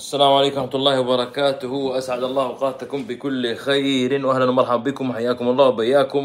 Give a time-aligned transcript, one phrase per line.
[0.00, 1.68] السلام عليكم ورحمة الله وبركاته.
[1.68, 4.26] وأسعد الله أوقاتكم بكل خير.
[4.26, 5.12] وأهلا ومرحبا بكم.
[5.12, 6.24] حياكم الله وبياكم.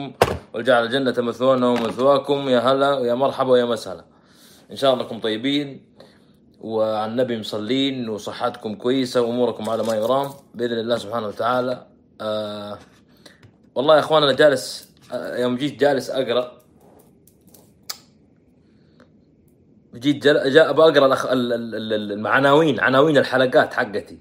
[0.55, 2.49] وجعل الجنة مثوانا ومثواكم.
[2.49, 4.05] يا هلا ويا مرحبا ويا مسهلا.
[4.71, 5.83] إن شاء الله أنكم طيبين.
[6.61, 8.09] وعلى النبي مصلين.
[8.09, 9.21] وصحتكم كويسة.
[9.21, 10.29] وأموركم على ما يرام.
[10.55, 11.85] بإذن الله سبحانه وتعالى.
[12.21, 12.79] آه
[13.75, 16.64] والله يا إخوان أنا جالس آه يوم جيت جالس أقرأ.
[19.95, 20.53] جيت جل...
[20.53, 21.25] جاء بقرأ الأخ...
[21.25, 24.19] ال- ال- ال- العناوين عناوين الحلقات حقتي.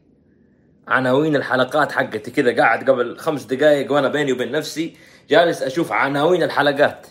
[0.88, 2.56] عناوين الحلقات حقتي كذا.
[2.56, 4.96] قاعد قبل خمس دقائق وأنا بيني وبين نفسي
[5.30, 7.06] جالس أشوف عناوين الحلقات.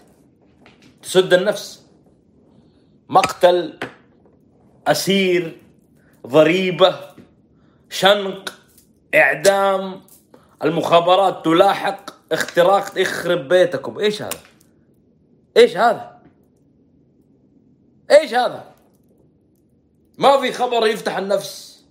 [1.02, 1.86] تسد النفس.
[3.10, 3.80] مقتل
[4.88, 5.58] أسير
[6.28, 6.96] ضريبة
[7.90, 8.54] شنق
[9.16, 10.02] إعدام.
[10.64, 12.14] المخابرات تلاحق.
[12.32, 14.00] اختراق يخرب بيتكم.
[14.00, 14.40] إيش هذا؟
[15.58, 16.13] إيش هذا؟
[18.14, 18.64] إيش هذا؟
[20.18, 21.84] ما في خبر يفتح النفس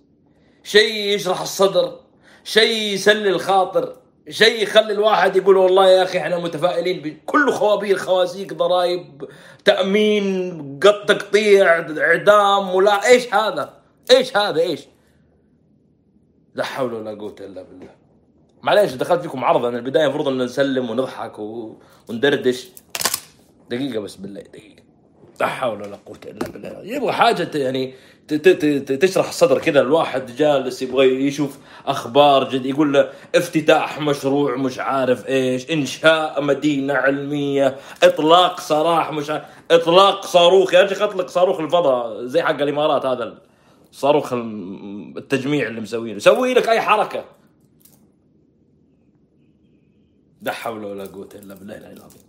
[0.63, 1.99] شيء يشرح الصدر
[2.43, 3.97] شيء يسلي الخاطر
[4.29, 9.29] شيء يخلي الواحد يقول والله يا أخي إحنا متفائلين كله خوابير خوازيق ضرائب
[9.65, 13.73] تأمين قط تقطيع إعدام ولا إيش هذا؟
[14.11, 14.81] إيش هذا إيش؟
[16.55, 17.89] لا حول ولا قوة إلا بالله
[18.61, 21.39] معليش دخلت فيكم عرض أنا البداية المفروض إن نسلم ونضحك.
[22.09, 22.69] وندردش
[23.69, 24.72] دقيقة بس بالله دقيقة
[25.41, 26.81] لا حول ولا قوة إلا بالله.
[26.83, 27.93] يبغى حاجة ت- يعني
[29.01, 35.27] تشرح الصدر كذا الواحد جالس يبغى يشوف أخبار جد يقول له افتتاح مشروع مش عارف
[35.27, 40.73] إيش إنشاء مدينة علمية إطلاق سراح مش عارف إطلاق صاروخ.
[40.73, 43.37] يا شيخ أطلق صاروخ الفضاء زي حق الإمارات هذا
[43.91, 44.33] الصاروخ
[45.17, 46.19] التجميع اللي مسوينه.
[46.19, 47.25] سوي لك أي حركة.
[50.41, 52.21] لا حول ولا قوة إلا بالله العلي العظيم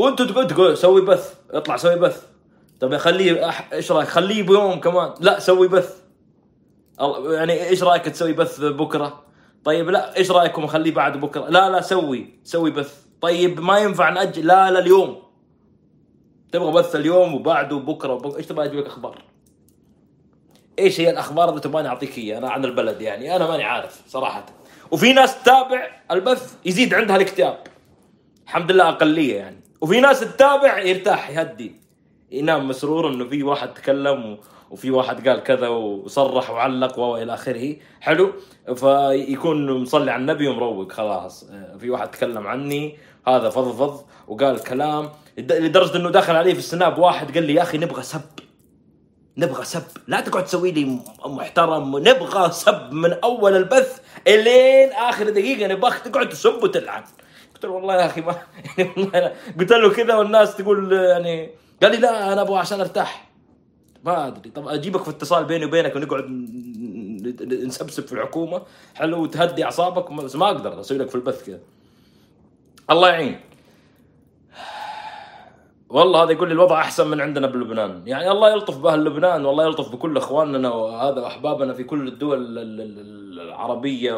[0.00, 2.26] وانتوا تقول تقول سوي بث اطلع سوي بث.
[2.80, 3.72] طب خليه أح...
[3.72, 5.14] إيش رأيك؟ خليه بيوم كمان.
[5.20, 5.96] لا سوي بث.
[7.30, 9.22] يعني إيش رأيك تسوي بث بكرة؟
[9.64, 13.02] طيب لا إيش رأيكم أخليه بعد بكرة؟ لا لا سوي سوي بث.
[13.20, 14.46] طيب ما ينفع نأجل.
[14.46, 15.22] لا لا اليوم.
[16.52, 18.38] تبغى بث اليوم وبعده وبكره وبكرة.
[18.38, 19.22] إيش تبغى أجيب أخبار؟
[20.78, 23.36] إيش هي الأخبار اللي تبغاني أعطيك إياها؟ أنا عن البلد يعني.
[23.36, 24.46] أنا ماني عارف صراحة.
[24.90, 27.58] وفي ناس تتابع البث يزيد عندها الاكتئاب.
[28.44, 29.59] الحمد لله أقلية يعني.
[29.80, 31.72] وفي ناس تتابع يرتاح يهدي.
[32.30, 34.38] ينام مسرور إنه في واحد تكلم.
[34.70, 37.76] وفي واحد قال كذا وصرح وعلق وإلى آخره.
[38.00, 38.32] حلو؟
[38.74, 41.50] فيكون مصلي على النبي ومروق خلاص.
[41.52, 42.98] آه، في واحد تكلم عني
[43.28, 45.08] هذا فضفض وقال كلام.
[45.38, 48.20] لد- لدرجة إنه دخل علي في السناب واحد قال لي يا أخي نبغى سب.
[49.36, 49.82] نبغى سب.
[50.08, 51.98] لا تقعد تسوي لي محترم.
[51.98, 55.66] نبغى سب من أول البث إلين آخر دقيقة.
[55.66, 57.02] نبغاك تقعد تسب وتلعن.
[57.60, 58.36] قلت له والله يا أخي ما
[58.96, 61.50] والله قلت له كذا والناس تقول يعني
[61.82, 63.28] قال لي لا أنا أبغى عشان أرتاح.
[64.04, 64.50] ما أدري.
[64.50, 66.24] طب أجيبك في اتصال بيني وبينك ونقعد
[67.66, 68.62] نسبسب في الحكومة؟
[68.94, 71.58] حلو وتهدي أعصابك بس ما أقدر أسوي لك في البث كذا.
[72.90, 73.40] الله يعين.
[75.88, 78.02] والله هذا يقول لي الوضع أحسن من عندنا بلبنان.
[78.06, 82.80] يعني الله يلطف بأهل لبنان والله يلطف بكل إخواننا وهذا أحبابنا في كل الدول ال-
[82.80, 84.12] ال- العربية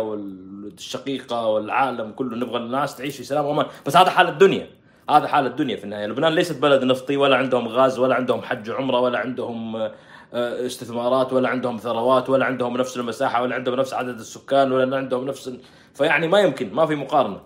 [0.64, 3.66] والشقيقة والعالم كله نبغى الناس تعيش في سلام وأمان.
[3.86, 4.66] بس هذا حال الدنيا.
[5.10, 6.06] هذا حال الدنيا في النهاية.
[6.06, 9.92] لبنان ليست بلد نفطي ولا عندهم غاز ولا عندهم حج عمره ولا عندهم آه،
[10.34, 14.96] آه، استثمارات ولا عندهم ثروات ولا عندهم نفس المساحة ولا عندهم نفس عدد السكان ولا
[14.96, 15.60] عندهم نفس ال-
[15.94, 17.40] فيعني ما يمكن ما في مقارنة.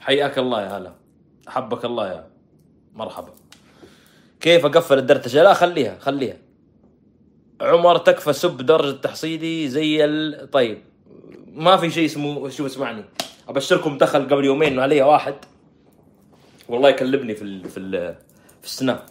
[0.00, 0.92] حياك الله يا هلا.
[1.48, 2.26] حبك الله يا
[2.94, 3.32] مرحبا.
[4.40, 6.36] كيف أقفل الدردشه لا خليها خليها.
[7.60, 10.50] عمر تكفى سب درجة تحصيلي زي ال...
[10.50, 10.78] طيب.
[11.54, 13.04] ما في شيء اسمه شوف اسمعني.
[13.48, 15.34] أبشركم دخل قبل يومين إنه علي واحد.
[16.68, 17.68] والله يكلمني في ال...
[17.68, 18.14] في ال...
[18.60, 19.04] في السناب.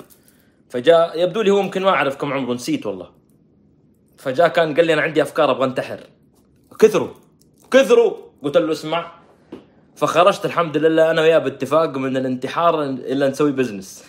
[0.70, 3.10] فجاء يبدو لي هو يمكن ما أعرف كم عمره نسيت والله.
[4.18, 6.00] فجاء كان قال لي أنا عندي أفكار أبغى انتحر.
[6.80, 7.10] كثروا.
[7.72, 8.14] كثروا.
[8.44, 9.12] قلت له اسمع.
[9.96, 14.04] فخرجت الحمد لله أنا وياه باتفاق من الانتحار إلا نسوي business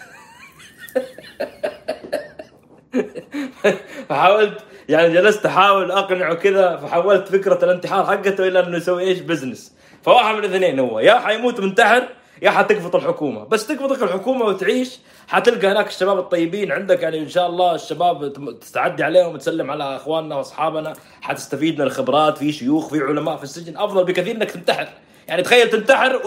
[4.08, 4.58] فحاولت
[4.90, 10.34] يعني جلست أحاول أقنعه كذا فحولت فكرة الانتحار حقته إلى إنه يسوي إيش؟ business فواحد
[10.34, 12.02] من الاثنين هو يا حيموت منتحر
[12.42, 13.44] يا حتقفط الحكومة.
[13.44, 14.98] بس تقفطك الحكومة وتعيش
[15.28, 17.02] حتلقى هناك الشباب الطيبين عندك.
[17.02, 22.52] يعني إن شاء الله الشباب تستعدي عليهم وتسلم على أخواننا وأصحابنا حتستفيد من الخبرات في
[22.52, 23.76] شيوخ في علماء في السجن.
[23.76, 24.88] أفضل بكثير إنك تنتحر.
[25.28, 26.20] يعني تخيل تنتحر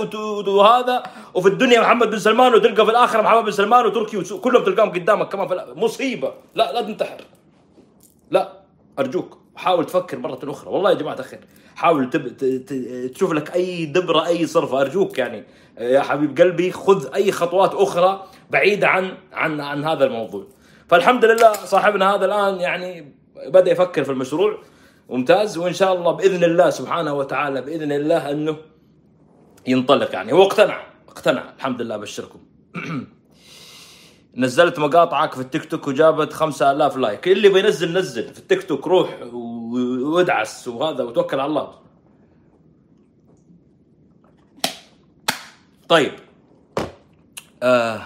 [0.48, 4.92] وهذا وفي الدنيا محمد بن سلمان وتلقى في الآخرة محمد بن سلمان وتركي كلهم تلقاهم
[4.92, 5.66] قدامك كمان.
[5.76, 6.34] مصيبة.
[6.56, 7.18] لا لا تنتحر.
[8.34, 8.64] لا
[9.00, 10.70] أرجوك حاول تفكر مرة أخرى.
[10.70, 11.40] والله يا جماعة الخير
[11.76, 12.28] حاول تب...
[12.28, 12.46] ت...
[12.46, 12.74] ت...
[13.14, 14.82] تشوف لك أي دبرة أي صرفة.
[14.82, 15.44] أرجوك يعني
[15.78, 20.48] يا حبيب قلبي خذ أي خطوات أخرى بعيدة عن عن عن هذا الموضوع.
[20.88, 23.16] فالحمد لله صاحبنا هذا الآن يعني
[23.48, 24.58] بدأ يفكر في المشروع
[25.10, 28.58] ممتاز وإن شاء الله بإذن الله سبحانه وتعالى بإذن الله أنه
[29.68, 30.34] ينطلق يعني.
[30.34, 31.54] هو اقتنع اقتنع.
[31.58, 32.40] الحمد لله أبشركم.
[34.36, 37.28] نزلت مقاطعك في التيك توك وجابت 5000 لايك.
[37.28, 41.74] اللي بينزل نزل في التيك توك روح وادعس وهذا وتوكل على الله.
[45.90, 46.12] طيب.
[47.64, 48.02] آه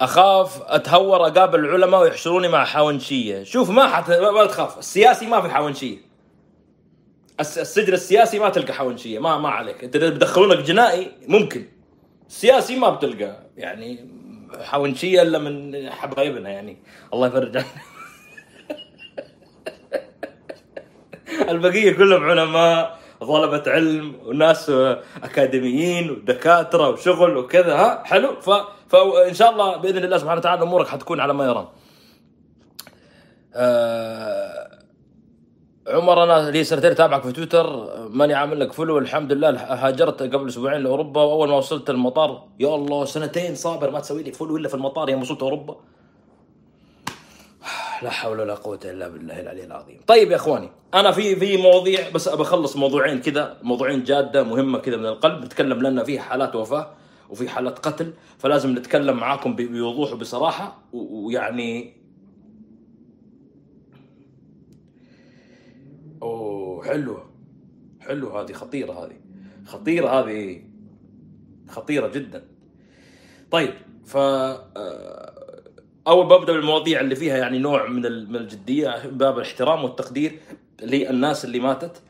[0.00, 3.42] أخاف أتهور أقابل العلماء ويحشروني مع حاونشية.
[3.42, 4.78] شوف ما حت ما تخاف.
[4.78, 5.98] السياسي ما في حاونشية.
[7.40, 9.18] السجن السياسي ما تلقى حاونشية.
[9.18, 9.84] ما ما عليك.
[9.84, 11.66] أنت إذا بدخلونك جنائي ممكن.
[12.28, 13.46] السياسي ما بتلقى.
[13.56, 14.19] يعني
[14.62, 16.76] حاونشيه إلا من حبايبنا يعني.
[17.14, 17.66] الله يفرج عنه.
[21.48, 24.70] البقية كلهم علماء طلبة علم وناس
[25.22, 28.40] أكاديميين ودكاترة وشغل وكذا ها؟ حلو.
[28.40, 28.50] ف...
[28.88, 31.68] فان شاء الله بإذن الله سبحانه وتعالى أمورك حتكون على ما يرام.
[33.54, 34.79] آه
[35.90, 40.48] عمر أنا لي سنتين اتابعك في تويتر ماني عامل لك follow الحمد لله هاجرت قبل
[40.48, 44.68] أسبوعين لأوروبا وأول ما وصلت المطار يا الله سنتين صابر ما تسوي لي follow إلا
[44.68, 45.76] في المطار يوم وصلت أوروبا
[48.02, 50.00] لا حول ولا قوة إلا بالله العلي العظيم.
[50.06, 54.96] طيب يا إخواني أنا في في مواضيع بس بخلص موضوعين كذا موضوعين جادة مهمة كذا
[54.96, 56.90] من القلب نتكلم لنا في حالات وفاة
[57.30, 61.99] وفي حالات قتل فلازم نتكلم معاكم بوضوح وبصراحة ويعني
[66.82, 67.30] حلوة.
[68.00, 69.16] حلو هذه خطيرة هذه.
[69.66, 70.62] خطيرة هذه.
[71.68, 72.44] خطيرة جدا.
[73.50, 73.74] طيب
[74.04, 75.62] ف آه،
[76.06, 80.38] أول ببدا بالمواضيع اللي فيها يعني نوع من من الجدية باب الاحترام والتقدير
[80.82, 82.02] للناس اللي ماتت.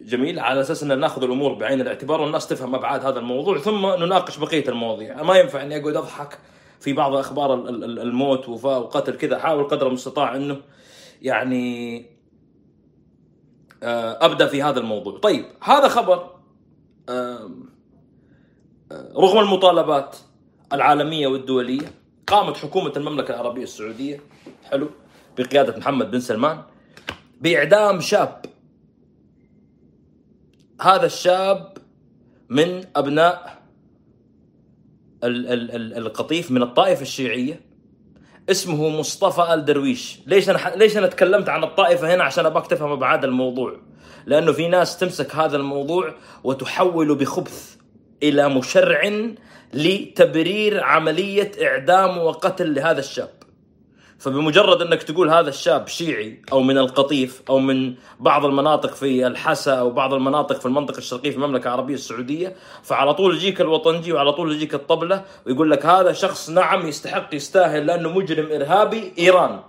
[0.00, 0.38] جميل.
[0.38, 4.68] على أساس أن ناخذ الأمور بعين الاعتبار والناس تفهم أبعاد هذا الموضوع ثم نناقش بقية
[4.68, 5.22] المواضيع.
[5.22, 6.38] ما ينفع إني أقعد أضحك
[6.80, 9.36] في بعض أخبار الموت وقتل كذا.
[9.36, 10.56] احاول قدر المستطاع أنه
[11.22, 12.06] يعني
[13.82, 15.18] أبدأ في هذا الموضوع.
[15.18, 16.30] طيب هذا خبر
[17.08, 17.50] آه،
[19.16, 20.16] رغم المطالبات
[20.72, 21.92] العالمية والدولية
[22.26, 24.20] قامت حكومة المملكة العربية السعودية
[24.64, 24.90] حلو
[25.38, 26.62] بقيادة محمد بن سلمان
[27.40, 28.42] بإعدام شاب.
[30.80, 31.78] هذا الشاب
[32.50, 33.62] من أبناء
[35.24, 37.60] القطيف من الطائفة الشيعية
[38.50, 42.92] اسمه مصطفى ال درويش ليش أنا ليش أنا تكلمت عن الطائفة هنا؟ عشان أبغاك تفهم
[42.92, 43.76] ابعاد الموضوع.
[44.26, 46.14] لأنه في ناس تمسك هذا الموضوع
[46.44, 47.76] وتحوله بخبث
[48.22, 49.12] إلى مشرع
[49.74, 53.35] لتبرير عملية إعدام وقتل لهذا الشاب.
[54.18, 59.74] فبمجرد إنك تقول هذا الشاب شيعي أو من القطيف أو من بعض المناطق في الحسا
[59.74, 64.32] أو بعض المناطق في المنطقة الشرقية في المملكة العربية السعودية فعلى طول يجيك الوطنجي وعلى
[64.32, 69.60] طول يجيك الطبلة ويقول لك هذا شخص نعم يستحق يستاهل لأنه مجرم إرهابي إيران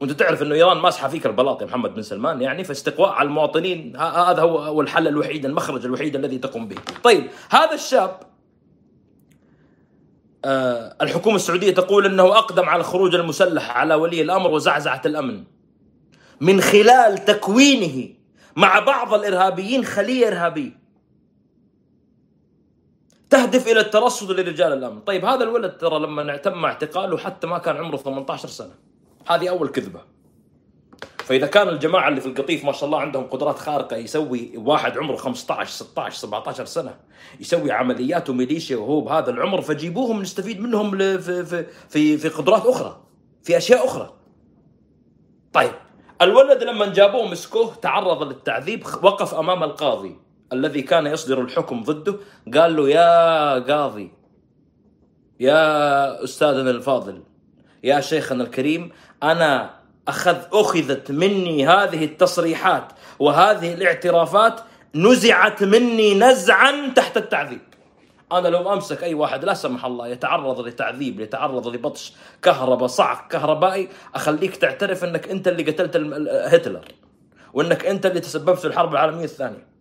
[0.00, 3.96] وأنت تعرف إنه إيران ماسحة فيك البلاط يا محمد بن سلمان يعني فاستقواء على المواطنين
[3.96, 6.76] هذا هو الحل الوحيد المخرج الوحيد الذي تقوم به.
[7.02, 8.33] طيب هذا الشاب
[11.02, 15.44] الحكومة السعودية تقول أنه أقدم على الخروج المسلح على ولي الأمر وزعزعة الأمن.
[16.40, 18.14] من خلال تكوينه
[18.56, 20.84] مع بعض الإرهابيين خلية إرهابية.
[23.30, 25.00] تهدف إلى الترصد لرجال الأمن.
[25.00, 28.74] طيب هذا الولد ترى لما تم اعتقاله حتى ما كان عمره 18 سنة.
[29.28, 30.13] هذه أول كذبة.
[31.24, 35.16] فإذا كان الجماعة اللي في القطيف ما شاء الله عندهم قدرات خارقة يسوي واحد عمره
[35.16, 36.96] 15 16 17 سنة.
[37.40, 43.00] يسوي عمليات وميليشيا وهو بهذا العمر فجيبوهم نستفيد منهم في في في في قدرات أخرى
[43.42, 44.14] في أشياء أخرى.
[45.52, 45.72] طيب
[46.22, 50.16] الولد لما جابوه مسكوه تعرض للتعذيب وقف أمام القاضي
[50.52, 52.16] الذي كان يصدر الحكم ضده
[52.54, 54.10] قال له يا قاضي
[55.40, 57.22] يا أستاذنا الفاضل
[57.84, 58.90] يا شيخنا الكريم
[59.22, 64.60] أنا أخذ أخذت مني هذه التصريحات وهذه الاعترافات
[64.94, 67.60] نزعت مني نزعا تحت التعذيب.
[68.32, 73.88] أنا لو أمسك أي واحد لا سمح الله يتعرض لتعذيب يتعرض لبطش كهرباء صعق كهربائي
[74.14, 75.96] أخليك تعترف أنك أنت اللي قتلت
[76.54, 76.84] هتلر
[77.52, 79.73] وأنك أنت اللي تسببت في الحرب العالمية الثانية.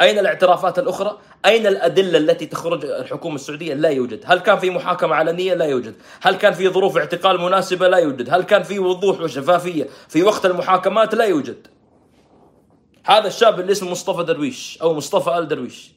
[0.00, 5.14] أين الاعترافات الأخرى؟ أين الأدلة التي تخرج الحكومة السعودية؟ لا يوجد هل كان في محاكمة
[5.14, 9.20] علنية؟ لا يوجد هل كان في ظروف اعتقال مناسبة؟ لا يوجد هل كان في وضوح
[9.20, 11.66] وشفافية في وقت المحاكمات؟ لا يوجد
[13.06, 15.92] هذا الشاب اللي اسمه مصطفى درويش أو مصطفى آل درويش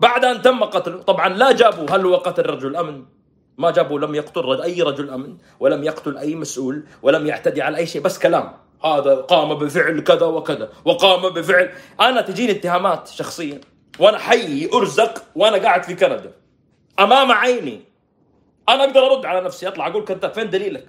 [0.00, 3.04] بعد أن تم قتله طبعا لا جابوا هل هو قتل رجل أمن
[3.58, 7.86] ما جابوا لم يقتل أي رجل أمن ولم يقتل أي مسؤول ولم يعتدي على أي
[7.86, 8.52] شيء بس كلام
[8.84, 11.70] هذا قام بفعل كذا وكذا وقام بفعل.
[12.00, 13.60] أنا تجيني اتهامات شخصيا
[13.98, 16.32] وأنا حي أرزق وأنا قاعد في كندا.
[17.00, 17.80] أمام عيني.
[18.68, 20.86] أنا أقدر أرد على نفسي أطلع أقول كذاب فين دليلك؟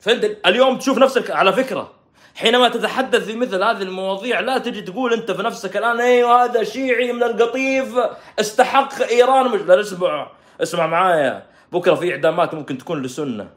[0.00, 0.36] فين دل...
[0.46, 1.92] اليوم تشوف نفسك على فكرة.
[2.34, 6.64] حينما تتحدث في مثل هذه المواضيع لا تجي تقول أنت في نفسك الآن أيوه هذا
[6.64, 7.94] شيعي من القطيف
[8.40, 9.50] استحق إيران.
[9.50, 10.30] مش لا اسمع
[10.62, 11.46] اسمع معايا.
[11.72, 13.50] بكرة في إعدامات ممكن تكون لسنة.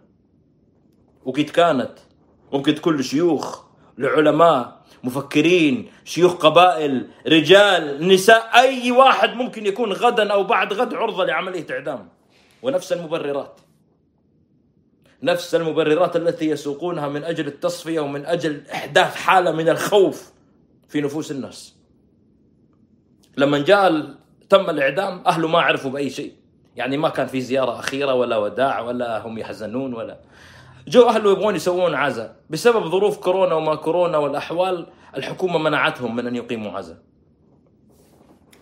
[1.26, 1.92] وقد كانت.
[2.54, 3.64] ممكن تكون لشيوخ
[3.98, 11.26] لعلماء مفكرين شيوخ قبائل رجال نساء أي واحد ممكن يكون غدا أو بعد غد عرضة
[11.26, 12.10] لعملية إعدام.
[12.62, 13.60] ونفس المبررات.
[15.24, 20.32] نفس المبررات التي يسوقونها من أجل التصفية ومن أجل إحداث حالة من الخوف
[20.90, 21.76] في نفوس الناس.
[23.38, 24.16] لما جاء
[24.50, 26.34] تم الإعدام أهله ما عرفوا بأي شيء،
[26.76, 30.20] يعني ما كان في زيارة أخيرة ولا وداع ولا هم يحزنون ولا
[30.88, 36.36] جو اهله يبغون يسوون عزاء بسبب ظروف كورونا وما كورونا والأحوال الحكومة منعتهم من أن
[36.36, 36.98] يقيموا عزاء.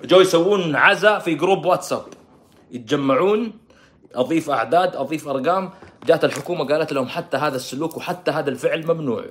[0.03, 2.03] جو يسوون عزاء في group واتساب.
[2.71, 3.53] يتجمعون
[4.15, 5.71] أضيف أعداد أضيف أرقام.
[6.05, 9.25] جات الحكومة قالت لهم حتى هذا السلوك وحتى هذا الفعل ممنوع.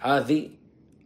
[0.00, 0.50] هذه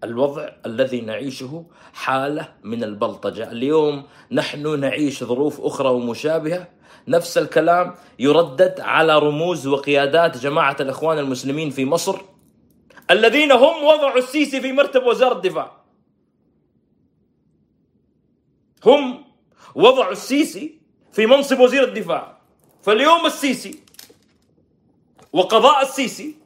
[0.04, 3.52] الوضع الذي نعيشه حالة من البلطجة.
[3.52, 6.68] اليوم نحن نعيش ظروف أخرى ومشابهة.
[7.08, 12.20] نفس الكلام يردد على رموز وقيادات جماعة الإخوان المسلمين في مصر
[13.10, 15.82] الذين هم وضعوا السيسي في مرتب وزارة الدفاع.
[18.86, 19.24] هم
[19.74, 20.78] وضعوا السيسي
[21.12, 22.38] في منصب وزير الدفاع.
[22.82, 23.80] فاليوم السيسي
[25.32, 26.36] وقضاء السيسي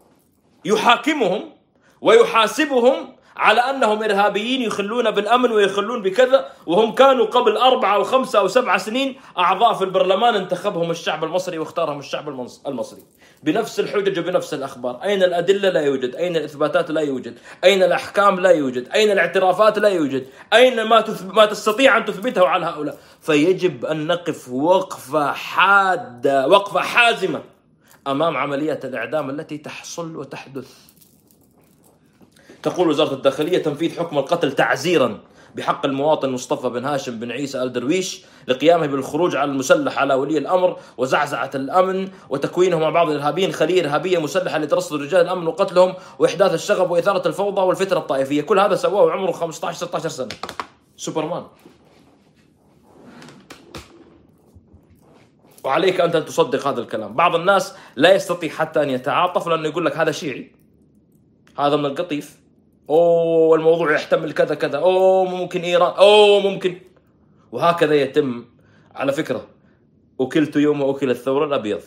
[0.64, 1.52] يحاكمهم
[2.00, 8.48] ويحاسبهم على أنهم إرهابيين يخلون بالأمن ويخلون بكذا وهم كانوا قبل أربعة أو خمسة أو
[8.48, 12.28] سبعة سنين أعضاء في البرلمان انتخبهم الشعب المصري واختارهم الشعب
[12.66, 13.02] المصري.
[13.42, 15.02] بنفس الحجج وبنفس الأخبار.
[15.02, 16.14] أين الأدلة؟ لا يوجد.
[16.14, 17.38] أين الإثباتات؟ لا يوجد.
[17.64, 18.88] أين الأحكام؟ لا يوجد.
[18.88, 20.26] أين الاعترافات؟ لا يوجد.
[20.52, 21.34] أين ما, تثب...
[21.34, 27.42] ما تستطيع أن تثبته على هؤلاء؟ فيجب أن نقف وقفة حادة وقفة حازمة
[28.06, 30.85] أمام عملية الإعدام التي تحصل وتحدث
[32.66, 35.18] تقول وزارة الداخلية تنفيذ حكم القتل تعزيرا
[35.54, 40.38] بحق المواطن مصطفى بن هاشم بن عيسى ال درويش لقيامه بالخروج على المسلح على ولي
[40.38, 46.54] الأمر وزعزعة الأمن وتكوينه مع بعض الإرهابيين خليه إرهابية مسلحة لترصد رجال الأمن وقتلهم وإحداث
[46.54, 50.28] الشغب وإثارة الفوضى والفتنه الطائفية، كل هذا سواه وعمره 15 16 سنة.
[50.96, 51.42] سوبرمان.
[55.64, 59.86] وعليك أنت أن تصدق هذا الكلام، بعض الناس لا يستطيع حتى أن يتعاطف لأنه يقول
[59.86, 60.52] لك هذا شيعي.
[61.58, 62.45] هذا من القطيف
[62.90, 64.78] أوه الموضوع يحتمل كذا كذا.
[64.78, 65.92] أوه ممكن إيران.
[65.98, 66.80] أوه ممكن.
[67.52, 68.44] وهكذا يتم.
[68.94, 69.46] على فكرة
[70.20, 71.80] أكلت يوم أكل الثور الأبيض.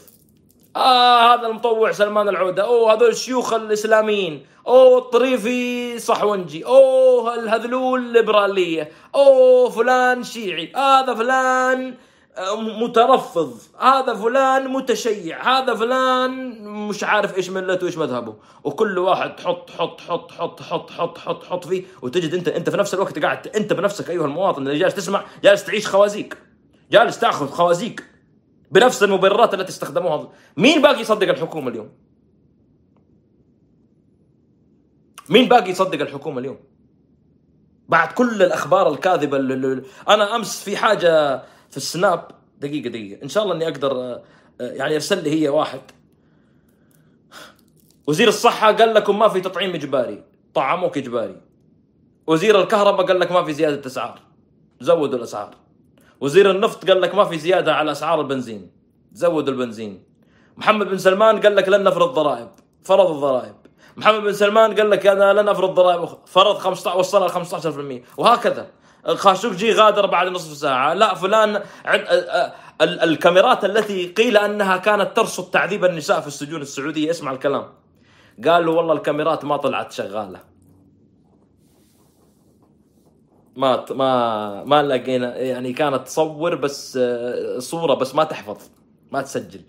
[0.76, 2.64] آه هذا المطوع سلمان العودة.
[2.64, 4.46] أوه هذول الشيوخ الإسلاميين.
[4.68, 6.66] أوه الطريفي صحونجي.
[6.66, 8.92] أوه الهذلول الليبرالية.
[9.16, 10.72] أوه فلان شيعي.
[10.76, 11.96] هذا فلان
[12.58, 13.58] مترفض.
[13.80, 18.36] هذا فلان متشيع هذا فلان مش عارف إيش ملته وإيش مذهبه.
[18.64, 22.78] وكل واحد تحط حط حط حط حط حط حط حط فيه وتجد أنت أنت في
[22.78, 26.38] نفس الوقت قاعد أنت بنفسك أيها المواطن اللي جالس تسمع جالس تعيش خوازيق
[26.92, 28.04] جالس تأخذ خوازيق
[28.72, 30.30] بنفس المبررات التي استخدموها.
[30.58, 31.90] مين باقي يصدق الحكومة اليوم؟
[35.30, 36.60] مين باقي يصدق الحكومة اليوم؟
[37.90, 42.28] بعد كل الأخبار الكاذبة اللي أنا أمس في حاجة في السناب.
[42.60, 43.24] دقيقة دقيقة.
[43.24, 44.22] إن شاء الله إني أقدر آه،
[44.60, 45.82] يعني أرسل لي هي واحد.
[48.08, 50.24] وزير الصحة قال لكم ما في تطعيم إجباري.
[50.54, 51.42] طعموك إجباري.
[52.28, 54.20] وزير الكهرباء قال لك ما في زيادة أسعار.
[54.80, 55.56] زودوا الأسعار.
[56.22, 58.72] وزير النفط قال لك ما في زيادة على أسعار البنزين.
[59.14, 60.04] زودوا البنزين.
[60.58, 62.50] محمد بن سلمان قال لك لن نفرض ضرائب.
[62.84, 63.56] فرض الضرائب.
[63.98, 66.10] محمد بن سلمان قال لك أنا لن أفرض ضرائب.
[66.26, 68.68] فرض 15 وصلها ل 15% وهكذا.
[69.06, 70.94] خاشقجي غادر بعد نصف ساعة.
[70.94, 71.64] لا فلان
[72.82, 77.10] الكاميرات التي قيل أنها كانت ترصد تعذيب النساء في السجون السعودية.
[77.10, 77.66] اسمع الكلام.
[78.46, 80.40] قالوا والله الكاميرات ما طلعت شغالة.
[83.56, 87.00] ما ما ما لقينا يعني كانت تصور بس
[87.58, 88.58] صورة بس ما تحفظ
[89.12, 89.62] ما تسجل.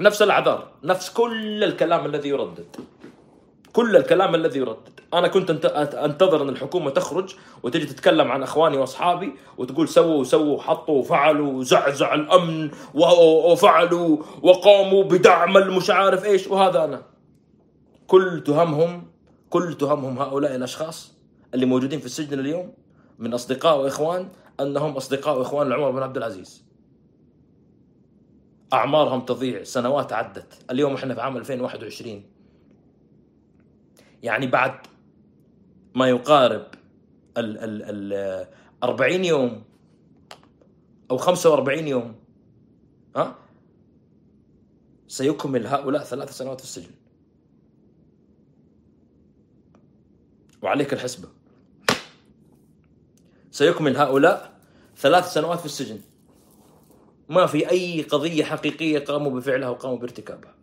[0.00, 2.76] نفس الأعذار نفس كل الكلام الذي يردد.
[3.72, 5.00] كل الكلام الذي يردد.
[5.14, 5.50] أنا كنت
[5.94, 12.14] أنتظر أن الحكومة تخرج وتجي تتكلم عن أخواني وأصحابي وتقول سووا وسووا وحطوا وفعلوا وزعزع
[12.14, 16.46] الأمن وفعلوا وقاموا بدعم المش عارف إيش.
[16.46, 17.02] وهذا أنا.
[18.06, 19.06] كل تهمهم
[19.50, 21.12] كل تهمهم هؤلاء الأشخاص
[21.54, 22.72] اللي موجودين في السجن اليوم
[23.18, 24.28] من أصدقاء وإخوان
[24.60, 26.64] أنهم أصدقاء واخوان لعمر بن عبد العزيز.
[28.72, 30.70] أعمارهم تضيع سنوات عدت.
[30.70, 32.22] اليوم إحنا في عام 2021
[34.22, 34.86] يعني بعد
[35.94, 36.66] ما يقارب
[37.36, 38.46] ال ال ال
[38.82, 39.62] 40 يوم
[41.10, 42.14] أو 45 يوم
[43.16, 43.36] ها؟
[45.08, 46.90] سيكمل هؤلاء ثلاث سنوات في السجن.
[50.62, 51.28] وعليك الحسبة.
[53.50, 54.60] سيكمل هؤلاء
[54.96, 56.00] ثلاث سنوات في السجن.
[57.28, 60.59] ما في أي قضية حقيقية قاموا بفعلها وقاموا بارتكابها.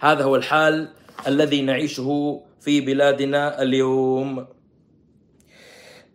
[0.00, 0.94] هذا هو الحال
[1.26, 4.46] الذي نعيشه في بلادنا اليوم.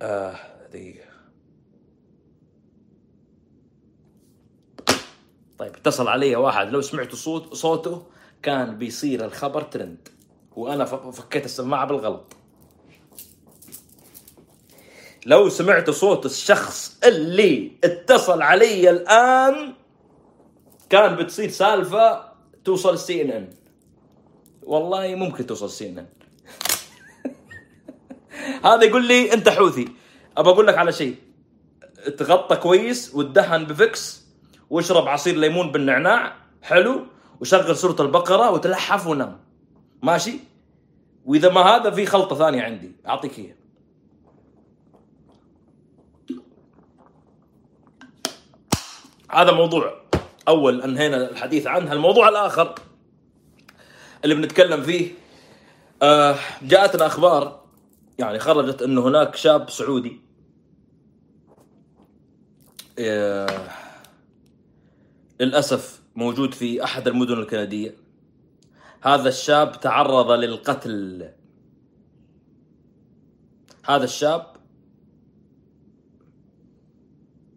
[0.01, 0.35] آه
[0.73, 1.05] دقيقة
[5.57, 6.69] طيب اتصل علي واحد.
[6.69, 8.05] لو سمعت صوت صوته
[8.41, 10.09] كان بيصير الخبر ترند
[10.55, 12.33] وأنا فكيت السماعة بالغلط.
[15.25, 19.73] لو سمعت صوت الشخص اللي اتصل علي الآن
[20.89, 23.62] كان بتصير سالفة توصل السي إن إن.
[24.65, 26.05] والله ممكن توصل ان
[28.65, 29.87] هذا يقول لي أنت حوثي.
[30.37, 31.15] أبى أقول لك على شيء.
[32.17, 34.23] تغطى كويس وتدهن بفكس
[34.69, 37.05] واشرب عصير ليمون بالنعناع حلو
[37.41, 39.39] وشغل سورة البقرة وتلحف ونام.
[40.03, 40.39] ماشي؟
[41.25, 42.91] وإذا ما هذا في خلطة ثانية عندي.
[43.07, 43.55] أعطيك إياها.
[49.31, 49.93] هذا موضوع
[50.47, 51.93] أول أنهينا الحديث عنه.
[51.93, 52.75] الموضوع الآخر
[54.23, 55.11] اللي بنتكلم فيه.
[56.01, 57.65] آه جاءتنا أخبار
[58.19, 60.21] يعني خرجت إنه هناك شاب سعودي.
[62.99, 63.69] آه
[65.39, 67.95] للأسف موجود في أحد المدن الكندية.
[69.01, 71.31] هذا الشاب تعرض للقتل.
[73.85, 74.53] هذا الشاب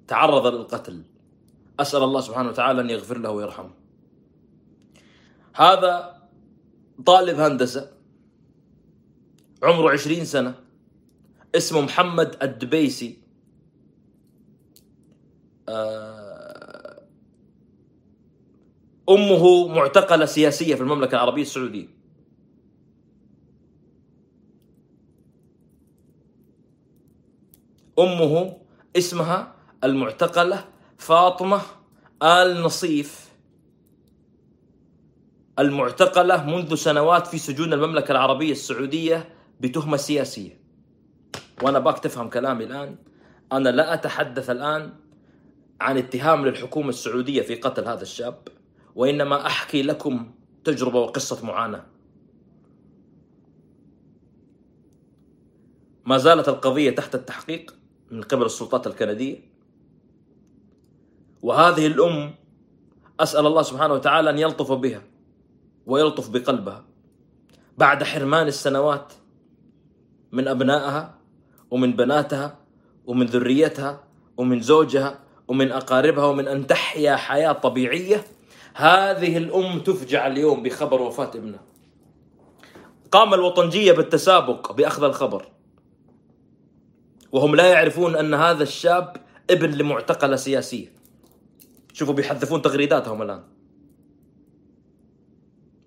[0.08, 1.02] تعرض للقتل.
[1.80, 3.70] أسأل الله سبحانه وتعالى أن يغفر له ويرحمه.
[5.54, 6.15] هذا
[7.04, 7.92] طالب هندسة
[9.62, 10.54] عمره عشرين سنة
[11.54, 13.18] اسمه محمد الدبيسي.
[15.68, 17.02] آه،
[19.08, 21.88] أمه معتقلة سياسية في المملكة العربية السعودية.
[27.98, 28.56] أمه
[28.96, 29.54] اسمها
[29.85, 30.64] المعتقلة
[30.98, 31.61] فاطمة
[32.22, 33.25] آل نصيف.
[35.59, 39.29] المعتقلة منذ سنوات في سجون المملكة العربية السعودية
[39.61, 40.61] بتهمة سياسية.
[41.62, 42.97] وأنا باك تفهم كلامي الآن.
[43.53, 44.92] أنا لا أتحدث الآن
[45.81, 48.49] عن اتهام للحكومة السعودية في قتل هذا الشاب
[48.95, 50.31] وإنما أحكي لكم
[50.64, 51.87] تجربة وقصة معاناة.
[56.07, 57.75] ما زالت القضية تحت التحقيق
[58.11, 59.38] من قبل السلطات الكندية.
[61.42, 62.35] وهذه الأم
[63.21, 65.15] أسأل الله سبحانه وتعالى أن يلطف بها.
[65.87, 66.85] ويلطف بقلبها.
[67.79, 69.12] بعد حرمان السنوات
[70.33, 71.18] من أبنائها
[71.70, 72.59] ومن بناتها
[73.07, 74.05] ومن ذريتها
[74.37, 75.18] ومن زوجها
[75.49, 78.25] ومن أقاربها ومن أن تحيا حياة طبيعية
[78.75, 81.62] هذه الأم تفجع اليوم بخبر وفاة ابنها.
[83.12, 85.49] قام الوطنجية بالتسابق بأخذ الخبر.
[87.33, 89.16] وهم لا يعرفون أن هذا الشاب
[89.51, 90.92] ابن لمعتقلة سياسية.
[91.92, 93.56] شوفوا بيحذفون تغريداتهم الآن.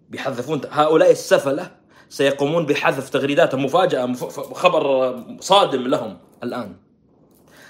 [0.09, 0.61] بيحذفون.
[0.71, 1.71] هؤلاء السفلة
[2.09, 4.13] سيقومون بحذف تغريداتهم مفاجأة
[4.53, 6.75] خبر صادم لهم الآن.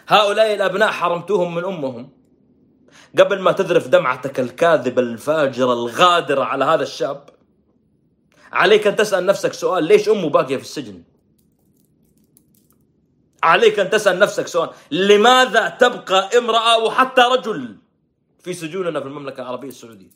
[0.07, 2.09] هؤلاء الأبناء حرمتوهم من أمهم.
[3.19, 7.29] قبل ما تذرف دمعتك الكاذبة الفاجرة الغادرة على هذا الشاب
[8.51, 11.03] عليك أن تسأل نفسك سؤال ليش أمه باقية في السجن؟
[13.43, 17.75] عليك أن تسأل نفسك سؤال لماذا تبقى امرأة وحتى رجل
[18.39, 20.09] في سجوننا في المملكة العربية السعودية؟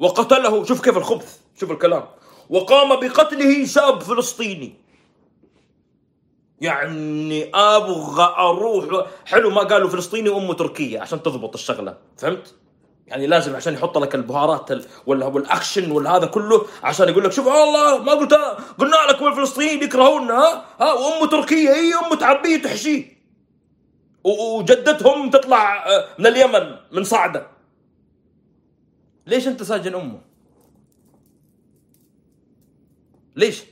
[0.00, 0.64] وقتله.
[0.64, 2.04] شوف كيف الخبث شوف الكلام.
[2.50, 4.74] وقام بقتله شاب فلسطيني.
[6.60, 9.06] يعني أبغى أروح.
[9.26, 11.96] حلو ما قالوا فلسطيني وأمه تركية عشان تضبط الشغلة.
[12.16, 12.54] فهمت؟
[13.06, 14.70] يعني لازم عشان يحط لك البهارات
[15.06, 18.34] ولا والأكشن ولا هذا كله عشان يقول لك شوف والله ما قلت
[18.78, 21.70] قلنا لك الفلسطينيين يكرهونا ها؟ ها؟ وأمه تركية.
[21.70, 23.20] هي أمه تعبية تحشيه.
[24.24, 27.49] وجدتهم تطلع آه، من اليمن من صعدة.
[29.26, 30.20] ليش انت ساجن امه؟
[33.36, 33.62] ليش؟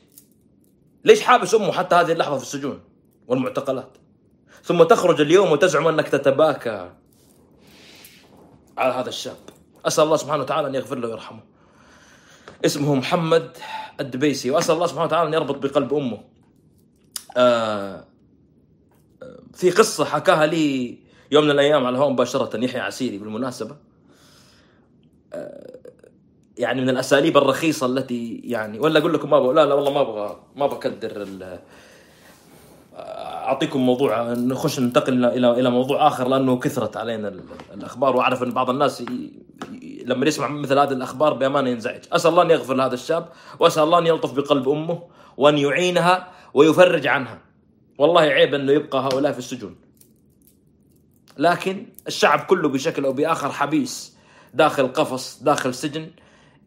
[1.05, 2.81] ليش حابس امه حتى هذه اللحظة في السجون
[3.27, 3.99] والمعتقلات؟
[4.63, 6.93] ثم تخرج اليوم وتزعم أنك تتباكى
[8.79, 9.37] على هذا الشاب.
[9.85, 11.41] أسأل الله سبحانه وتعالى أن يغفر له ويرحمه.
[12.65, 13.57] اسمه محمد
[14.01, 16.25] الدبيسي وأسأل الله سبحانه وتعالى أن يربط بقلب أمه.
[17.37, 18.05] آه
[19.55, 20.99] في قصة حكاها لي
[21.31, 23.71] يوم من الأيام على الهواء مباشرة يحيى عسيري بالمناسبة.
[23.75, 23.88] آه،
[26.59, 30.01] يعني من الأساليب الرخيصة التي يعني ولا أقول لكم ما أبغى لا لا والله ما
[30.01, 31.59] أبغى ما ال
[32.97, 37.41] آه، أعطيكم موضوع نخش ننتقل إلى إلى موضوع آخر لأنه كثرت علينا ال-
[37.75, 39.05] الأخبار وأعرف إن بعض الناس
[40.07, 43.29] لما يسمع مثل هذه الأخبار بأمانة ينزعج، أسأل الله أن يغفر لهذا الشاب
[43.61, 45.03] وأسأل الله أن يلطف بقلب أمه
[45.37, 47.39] وأن يعينها ويفرج عنها.
[47.99, 49.77] والله عيب إنه يبقى هؤلاء في السجون.
[51.39, 54.18] لكن الشعب كله بشكل أو بآخر حبيس
[54.55, 56.11] داخل قفص داخل سجن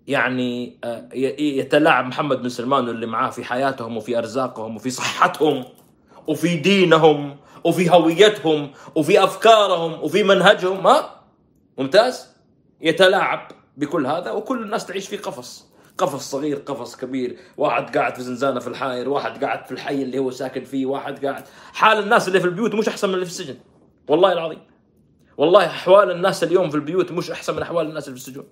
[0.07, 5.65] يعني آه، يتلاعب محمد بن سلمان واللي معاه في حياتهم وفي أرزاقهم وفي صحتهم
[6.27, 11.21] وفي دينهم وفي هويتهم وفي أفكارهم وفي منهجهم ها؟
[11.77, 12.27] ممتاز؟
[12.81, 15.71] يتلاعب بكل هذا وكل الناس تعيش في قفص.
[15.97, 20.19] قفص صغير قفص كبير واحد قاعد في زنزانة في الحائر واحد قاعد في الحي اللي
[20.19, 23.31] هو ساكن فيه واحد قاعد حال الناس اللي في البيوت مش أحسن من اللي في
[23.31, 23.55] السجن
[24.07, 24.59] والله العظيم.
[25.37, 28.45] والله أحوال الناس اليوم في البيوت مش أحسن من أحوال الناس اللي في السجون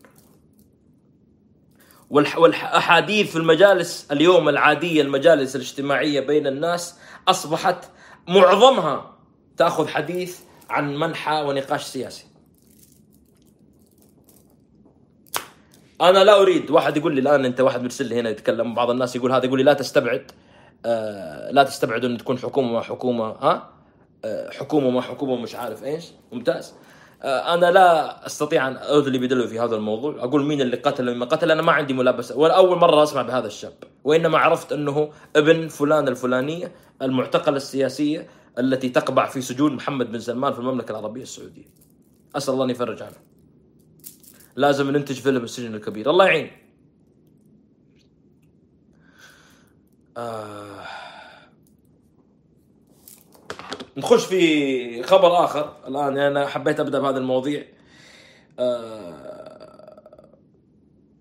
[2.10, 6.96] والأحاديث في المجالس اليوم العادية المجالس الاجتماعية بين الناس
[7.28, 7.86] أصبحت
[8.28, 9.18] معظمها
[9.58, 10.39] تأخذ حديث
[10.70, 12.26] عن منحى ونقاش سياسي.
[16.02, 19.15] أنا لا أريد واحد يقول لي الآن أنت واحد مرسل لي هنا يتكلم بعض الناس
[19.15, 20.32] يقول هذا يقول لي لا تستبعد
[20.86, 23.70] آه لا تستبعد أن تكون حكومة حكومة ها
[24.26, 26.06] حكومة مع حكومة مش عارف إيش.
[26.32, 26.74] ممتاز.
[27.22, 30.24] آه أنا لا أستطيع أن ادلي بدلو في هذا الموضوع.
[30.24, 31.52] أقول مين اللي قتل ومن قتل.
[31.52, 32.38] أنا ما عندي ملابسة.
[32.38, 33.74] ولا أول مرة أسمع بهذا الشاب.
[34.04, 38.28] وإنما عرفت أنه ابن فلان الفلانية المعتقلة السياسية
[38.60, 41.66] التي تقبع في سجون محمد بن سلمان في المملكة العربية السعودية.
[42.36, 43.18] أسأل الله أن يفرج عنه.
[44.56, 46.10] لازم ننتج فيلم السجن الكبير.
[46.10, 46.52] الله يعين.
[50.18, 51.09] آه.
[54.00, 55.74] نخش في خبر آخر.
[55.88, 57.66] الآن أنا حبيت أبدأ بهذا المواضيع.
[58.60, 60.30] آه.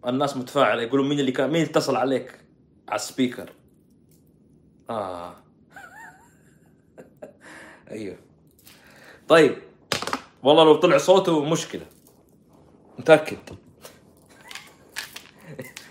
[0.06, 2.40] الناس متفاعلة يقولون مين اللي كان مين اتصل عليك؟
[2.88, 3.52] على ال speaker.
[4.90, 5.34] آه.
[7.90, 8.16] أيوه.
[9.28, 9.56] طيب.
[10.42, 11.86] والله لو طلع صوته مشكلة.
[12.98, 13.38] متأكد.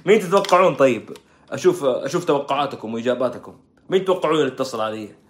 [0.06, 1.18] مين تتوقعون؟ طيب.
[1.52, 3.60] أشوف أشوف توقعاتكم وإجاباتكم.
[3.90, 5.27] مين تتوقعون اللي اتصل علي؟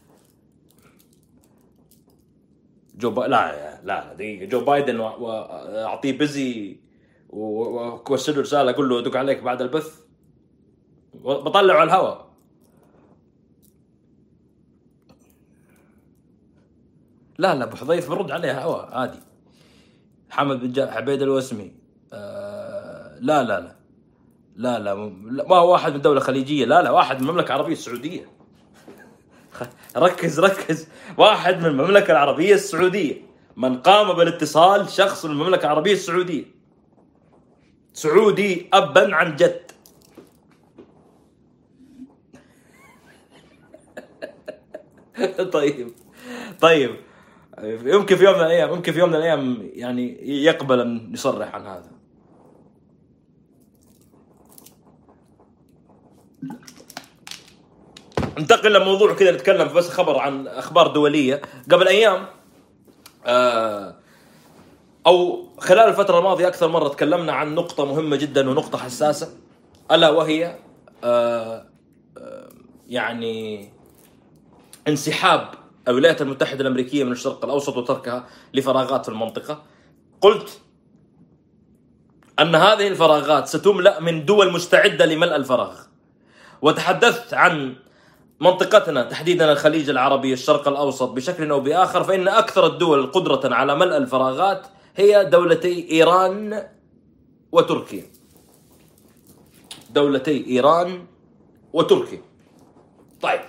[2.98, 3.28] جو با...
[3.28, 4.46] لا لا دقيقة.
[4.46, 6.80] جو بايدن واعطيه بزي
[7.30, 10.00] وارسل له رسالة أقول له أدق عليك بعد البث.
[11.24, 12.28] بطلعه على الهواء.
[17.38, 19.20] لا لا أبو حذيفة برد عليها هواء عادي.
[20.30, 21.72] حمد بن عبيد الوسمي.
[22.14, 23.76] آه لا لا لا.
[24.56, 24.96] لا لا
[25.50, 26.66] ما هو واحد من دولة خليجية.
[26.66, 28.26] لا لا واحد من المملكة العربية السعودية.
[28.26, 28.37] خ-
[29.98, 30.88] ركز ركز.
[31.18, 33.22] واحد من المملكة العربية السعودية.
[33.58, 36.46] من قام بالاتصال شخص من المملكة العربية السعودية.
[37.94, 39.72] سعودي أبا عن جد.
[45.54, 45.92] طيب.
[46.62, 46.96] طيب.
[47.64, 51.66] يمكن في يوم من الأيام يمكن في يوم من الأيام يعني يقبل أن يصرح عن
[51.66, 51.97] هذا.
[58.40, 61.42] ننتقل لموضوع كذا نتكلم بس خبر عن أخبار دولية.
[61.72, 62.26] قبل أيام
[63.26, 63.96] آه
[65.08, 69.30] أو خلال الفترة الماضية أكثر مرة تكلمنا عن نقطة مهمة جدا ونقطة حساسة
[69.92, 70.56] ألا وهي
[71.04, 71.66] آه
[72.18, 72.50] آه
[72.88, 73.70] يعني
[74.88, 75.48] انسحاب
[75.88, 79.64] الولايات المتحدة الأمريكية من الشرق الأوسط وتركها لفراغات في المنطقة.
[80.22, 80.62] قلت
[82.40, 85.80] أن هذه الفراغات ستملأ من دول مستعدة لملء الفراغ.
[86.62, 87.76] وتحدثت عن
[88.40, 93.98] منطقتنا تحديدا الخليج العربي الشرق الأوسط بشكل أو بآخر فإن أكثر الدول قدرة على ملء
[93.98, 96.68] الفراغات هي دولتي إيران
[97.52, 98.04] وتركيا.
[99.90, 101.06] دولتي إيران
[101.74, 102.22] وتركيا.
[103.22, 103.40] طيب.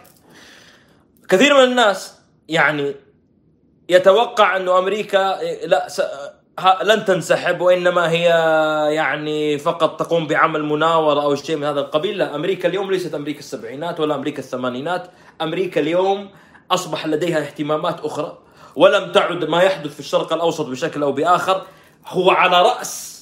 [1.28, 2.94] كثير من الناس يعني
[3.88, 5.88] يتوقع انه أمريكا لا
[6.82, 8.24] لن تنسحب وإنما هي
[8.94, 13.38] يعني فقط تقوم بعمل مناورة أو شيء من هذا القبيل، لا أمريكا اليوم ليست أمريكا
[13.38, 15.10] السبعينات ولا أمريكا الثمانينات،
[15.42, 16.30] أمريكا اليوم
[16.70, 18.38] أصبح لديها اهتمامات أخرى
[18.76, 21.62] ولم تعد ما يحدث في الشرق الأوسط بشكل أو بآخر
[22.06, 23.18] هو على رأس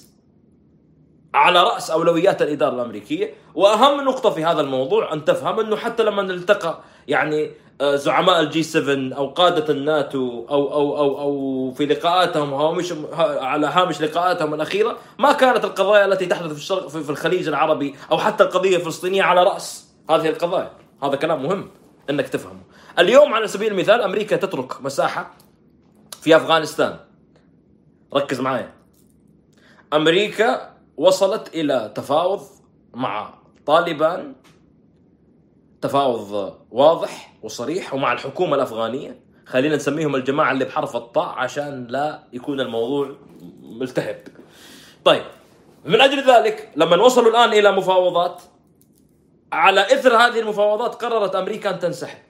[1.35, 3.35] على رأس أولويات الإدارة الأمريكية.
[3.55, 7.51] وأهم نقطة في هذا الموضوع أن تفهم أنه حتى لما التقى يعني
[7.83, 13.67] زعماء الجي 7 أو قادة الناتو أو أو أو أو في لقاءاتهم هامش ها- على
[13.67, 18.45] هامش لقاءاتهم الأخيرة ما كانت القضايا التي تحدث في الشرق في الخليج العربي أو حتى
[18.45, 20.71] القضية الفلسطينية على رأس هذه القضايا.
[21.03, 21.71] هذا كلام مهم
[22.11, 22.61] إنك تفهمه.
[22.99, 25.31] اليوم على سبيل المثال أمريكا تترك مساحة
[26.21, 26.97] في أفغانستان.
[28.15, 28.73] ركز معايا.
[29.93, 32.41] أمريكا وصلت إلى تفاوض
[32.95, 33.35] مع
[33.67, 34.35] طالبان
[35.83, 42.61] تفاوض واضح وصريح ومع الحكومة الأفغانية خلينا نسميهم الجماعة اللي بحرف الطاء عشان لا يكون
[42.61, 43.17] الموضوع
[43.63, 44.23] ملتهب.
[45.05, 45.23] طيب
[45.85, 48.43] من أجل ذلك لما وصلوا الآن إلى مفاوضات
[49.53, 52.23] على إثر هذه المفاوضات قررت أمريكا أن تنسحب.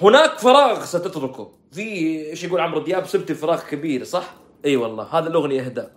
[0.00, 1.82] هناك فراغ ستتركه في
[2.30, 5.92] إيش يقول عمرو دياب سبت فراغ كبير صح؟ إي والله هذا الأغنية إهداء.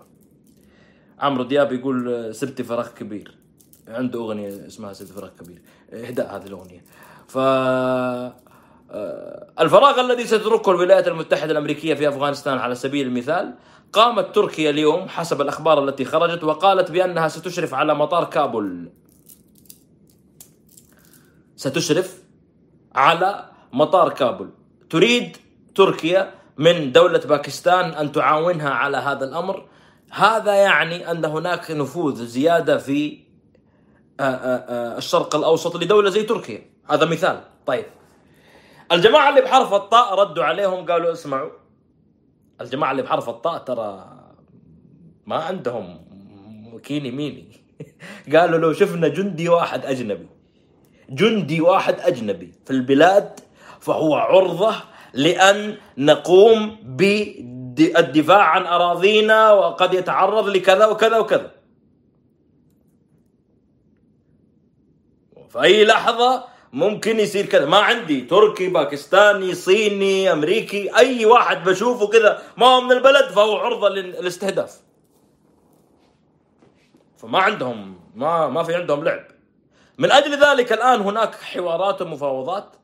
[1.20, 3.45] عمرو دياب يقول سبت فراغ كبير.
[3.88, 5.62] عنده أغنية اسمها سبت فراغ كبير.
[5.94, 6.84] إهداء هذه الأغنية.
[7.28, 7.38] ف
[8.92, 13.54] آه، الفراغ الذي ستتركه الولايات المتحدة الأمريكية في أفغانستان على سبيل المثال
[13.94, 18.90] قامت تركيا اليوم حسب الأخبار التي خرجت وقالت بأنها ستشرف على مطار كابول
[21.56, 22.24] ستشرف
[22.96, 24.50] على مطار كابول
[24.90, 25.38] تريد
[25.76, 29.66] تركيا من دولة باكستان أن تعاونها على هذا الأمر
[30.12, 33.25] هذا يعني أن هناك نفوذ زيادة في
[34.20, 36.62] الشرق الأوسط لدولة زي تركيا.
[36.90, 37.42] هذا مثال.
[37.66, 37.86] طيب.
[38.92, 41.50] الجماعة اللي بحرف الطاء ردوا عليهم قالوا اسمعوا.
[42.62, 44.06] الجماعة اللي بحرف الطاء ترى
[45.26, 46.02] ما عندهم
[46.84, 47.62] كيني ميني.
[48.34, 50.28] قالوا لو شفنا جندي واحد أجنبي.
[51.10, 53.40] جندي واحد أجنبي في البلاد
[53.80, 54.76] فهو عرضة
[55.14, 61.52] لأن نقوم بالدفاع عن أراضينا وقد يتعرض لكذا وكذا وكذا.
[65.56, 67.66] في أي لحظة ممكن يصير كذا.
[67.66, 73.58] ما عندي تركي باكستاني صيني أمريكي أي واحد بشوفه كذا ما هو من البلد فهو
[73.58, 74.82] عرضة للاستهداف.
[77.18, 79.26] فما عندهم ما ما في عندهم لعب.
[79.98, 82.76] من أجل ذلك الآن هناك حوارات ومفاوضات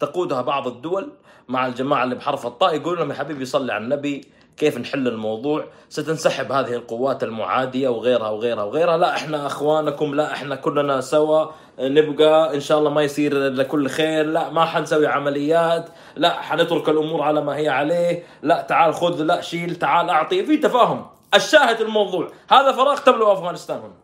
[0.00, 1.12] تقودها بعض الدول
[1.48, 4.20] مع الجماعة اللي بحرف الطاء يقول لهم يا حبيبي صلي على النبي
[4.56, 8.96] كيف نحل الموضوع؟ ستنسحب هذه القوات المعادية وغيرها وغيرها وغيرها.
[8.96, 11.46] لا إحنا إخوانكم لا إحنا كلنا سوا.
[11.78, 14.26] نبقى إن شاء الله ما يصير لكل خير.
[14.26, 15.88] لا ما حنسوي عمليات.
[16.16, 18.22] لا حنترك الأمور على ما هي عليه.
[18.42, 20.46] لا تعال خذ لا شيل تعال أعطي.
[20.46, 21.06] في تفاهم.
[21.34, 22.32] الشاهد الموضوع.
[22.50, 23.94] هذا فراغ تملأ أفغانستان هنا.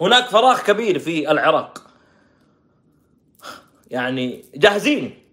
[0.00, 1.82] هناك فراغ كبير في العراق.
[3.90, 5.24] يعني جاهزين.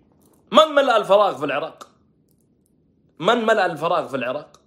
[0.52, 1.88] من ملأ الفراغ في العراق؟
[3.20, 4.60] من ملأ الفراغ في العراق؟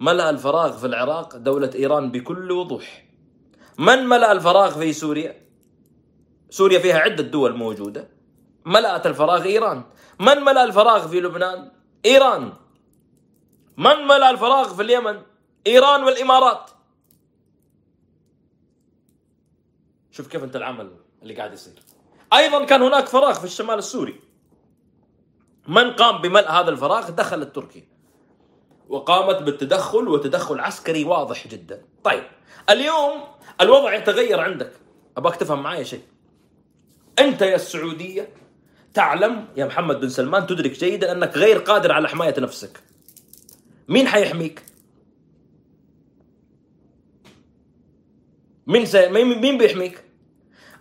[0.00, 3.07] ملأ الفراغ في العراق دولة إيران بكل وضوح.
[3.78, 5.48] من ملأ الفراغ في سوريا؟
[6.50, 8.08] سوريا فيها عدة دول موجودة.
[8.66, 9.84] ملأت الفراغ إيران.
[10.20, 11.70] من ملأ الفراغ في لبنان؟
[12.04, 12.52] إيران.
[13.76, 15.22] من ملأ الفراغ في اليمن؟
[15.66, 16.70] إيران والإمارات.
[20.10, 21.82] شوف كيف أنت العمل اللي قاعد يصير.
[22.32, 24.20] أيضا كان هناك فراغ في الشمال السوري.
[25.68, 27.97] من قام بملء هذا الفراغ دخلت تركيا
[28.88, 31.84] وقامت بالتدخل وتدخل عسكري واضح جدا.
[32.04, 32.24] طيب
[32.70, 33.24] اليوم
[33.60, 34.72] الوضع يتغير عندك.
[35.16, 36.02] ابغاك تفهم معايا شيء؟
[37.18, 38.28] أنت يا السعودية
[38.94, 42.80] تعلم يا محمد بن سلمان تدرك جيدا أنك غير قادر على حماية نفسك.
[43.88, 44.62] مين حيحميك؟
[48.66, 49.08] مين سي...
[49.08, 50.04] مين بيحميك؟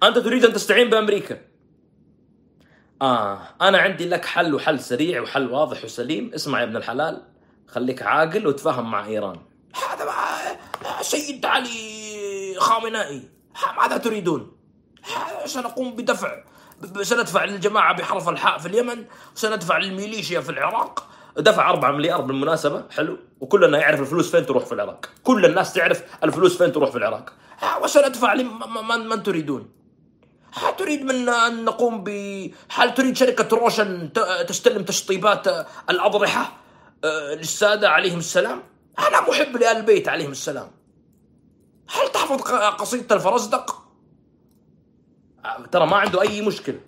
[0.04, 1.42] أنت تريد أن تستعين بأمريكا.
[3.02, 6.34] آه أنا عندي لك حل وحل سريع وحل واضح وسليم.
[6.34, 7.22] اسمع يا ابن الحلال.
[7.68, 9.40] خليك عاقل وتفهم مع إيران.
[9.76, 10.12] هذا
[11.02, 13.30] سيد علي خامنائي
[13.78, 14.52] ماذا تريدون؟
[15.46, 16.44] سنقوم بدفع
[17.02, 21.08] سندفع للجماعة بحرف الحاء في اليمن وسندفع للميليشيا في العراق.
[21.38, 23.18] دفع 4 مليار بالمناسبة حلو.
[23.40, 25.10] وكلنا يعرف الفلوس فين تروح في العراق.
[25.24, 27.34] كل الناس تعرف الفلوس فين تروح في العراق.
[27.82, 29.70] وسندفع لمن من تريدون؟
[30.54, 32.10] هل تريد منا أن نقوم ب
[32.70, 34.10] هل تريد شركة روشن
[34.48, 36.67] تستلم تشطيبات الأضرحة؟
[37.06, 38.64] للسادة عليهم السلام.
[39.00, 40.72] أنا محب لآل البيت عليهم السلام.
[41.90, 43.84] هل تحفظ قصيدة الفرزدق؟
[45.46, 46.80] آه، ترى ما عنده أي مشكلة.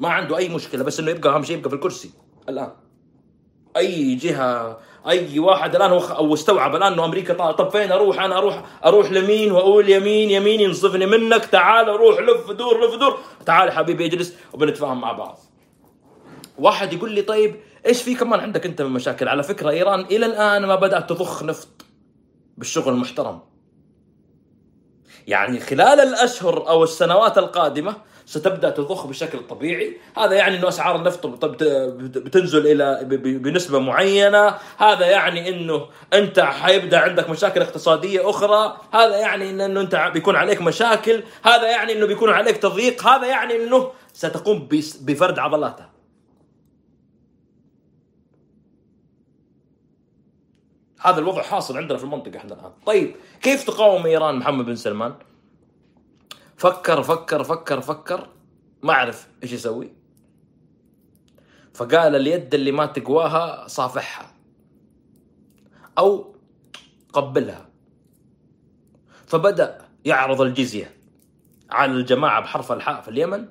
[0.00, 2.10] ما عنده أي مشكلة بس إنه يبقى أهم شيء يبقى في الكرسي.
[2.48, 2.72] الآن.
[3.76, 4.78] أي جهة
[5.08, 8.64] أي واحد الآن هو أو استوعب الآن إنه أمريكا طالع طب فين أروح؟ أنا أروح
[8.84, 11.44] أروح لمين وأقول يمين يمين ينصفني منك.
[11.44, 13.18] تعال روح لف دور لف دور.
[13.46, 15.38] تعال حبيبي اجلس وبنتفاهم مع بعض.
[16.58, 20.26] واحد يقول لي طيب إيش في كمان عندك أنت من مشاكل؟ على فكرة إيران إلى
[20.26, 21.68] الآن ما بدأت تضخ نفط
[22.56, 23.40] بالشغل المحترم.
[25.26, 29.96] يعني خلال الأشهر أو السنوات القادمة ستبدأ تضخ بشكل طبيعي.
[30.16, 31.26] هذا يعني إنه أسعار النفط
[32.16, 33.04] بتنزل إلى
[33.38, 34.54] بنسبة معينة.
[34.78, 38.76] هذا يعني إنه أنت حيبدأ عندك مشاكل اقتصادية أخرى.
[38.92, 41.22] هذا يعني إنه أنت بيكون عليك مشاكل.
[41.42, 43.06] هذا يعني إنه بيكون عليك تضييق.
[43.06, 44.68] هذا يعني إنه ستقوم
[45.00, 45.97] بفرد عضلاتها
[51.00, 52.72] هذا الوضع حاصل عندنا في المنطقة إحنا الآن.
[52.86, 55.14] طيب كيف تقاوم إيران محمد بن سلمان؟
[56.56, 58.28] فكر فكر فكر فكر
[58.82, 59.92] ما عرف إيش يسوي.
[61.74, 64.34] فقال اليد اللي ما تقواها صافحها.
[65.98, 66.34] أو
[67.12, 67.68] قبلها.
[69.26, 70.96] فبدأ يعرض الجزية
[71.70, 73.46] على الجماعة بحرف الحاء في اليمن.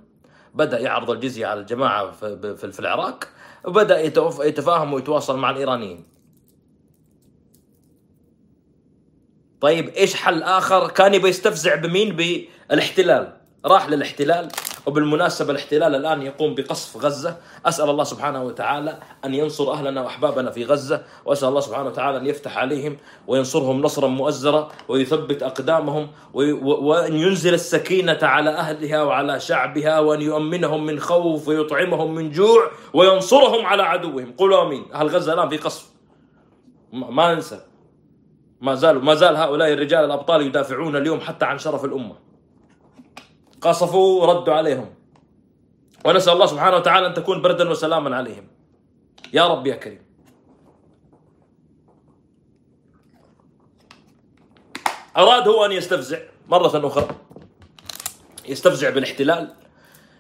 [0.54, 3.28] بدأ يعرض الجزية على الجماعة في العراق.
[3.66, 4.02] وبدأ
[4.42, 6.17] يتفاهم ويتواصل مع الإيرانيين.
[9.62, 13.34] طيب إيش حل آخر؟ كان يبي يستفزع بمين؟ بالاحتلال.
[13.66, 14.48] راح للاحتلال
[14.86, 17.38] وبالمناسبة الاحتلال الآن يقوم بقصف غزة.
[17.66, 22.26] أسأل الله سبحانه وتعالى أن ينصر أهلنا وأحبابنا في غزة وأسأل الله سبحانه وتعالى أن
[22.26, 30.22] يفتح عليهم وينصرهم نصرا مؤزرا ويثبت أقدامهم وأن ينزل السكينة على أهلها وعلى شعبها وأن
[30.22, 34.34] يؤمنهم من خوف ويطعمهم من جوع وينصرهم على عدوهم.
[34.38, 34.86] قولوا أمين.
[34.94, 35.86] أهل غزة الآن في قصف.
[36.94, 37.67] ما ننسى.
[38.62, 42.16] ما زالوا ما زال هؤلاء الرجال الأبطال يدافعون اليوم حتى عن شرف الأمة.
[43.62, 44.94] قصفوا وردوا عليهم.
[46.06, 48.48] ونسأل الله سبحانه وتعالى أن تكون بردا وسلاما عليهم.
[49.34, 50.08] يا رب يا كريم.
[55.18, 57.08] أراد هو أن يستفزع مرة أخرى.
[58.48, 59.54] يستفزع بالاحتلال.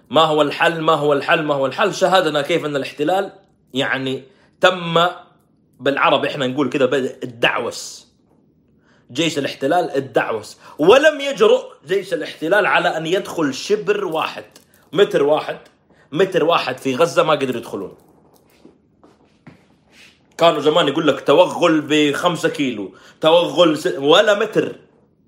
[0.09, 3.31] ما هو الحل؟ ما هو الحل؟ ما هو الحل؟ شاهدنا كيف أن الاحتلال
[3.73, 4.23] يعني
[4.61, 5.05] تم
[5.79, 8.06] بالعرب إحنا نقول كده بدأ الدعوس
[9.11, 10.57] جيش الاحتلال الدعوس.
[10.79, 14.45] ولم يجرؤ جيش الاحتلال على أن يدخل شبر واحد.
[14.93, 15.59] متر واحد.
[16.11, 17.97] متر واحد في غزة ما قدروا يدخلون.
[20.37, 23.87] كانوا زمان يقول لك توغل بخمسة كيلو توغل س...
[23.87, 24.75] ولا متر.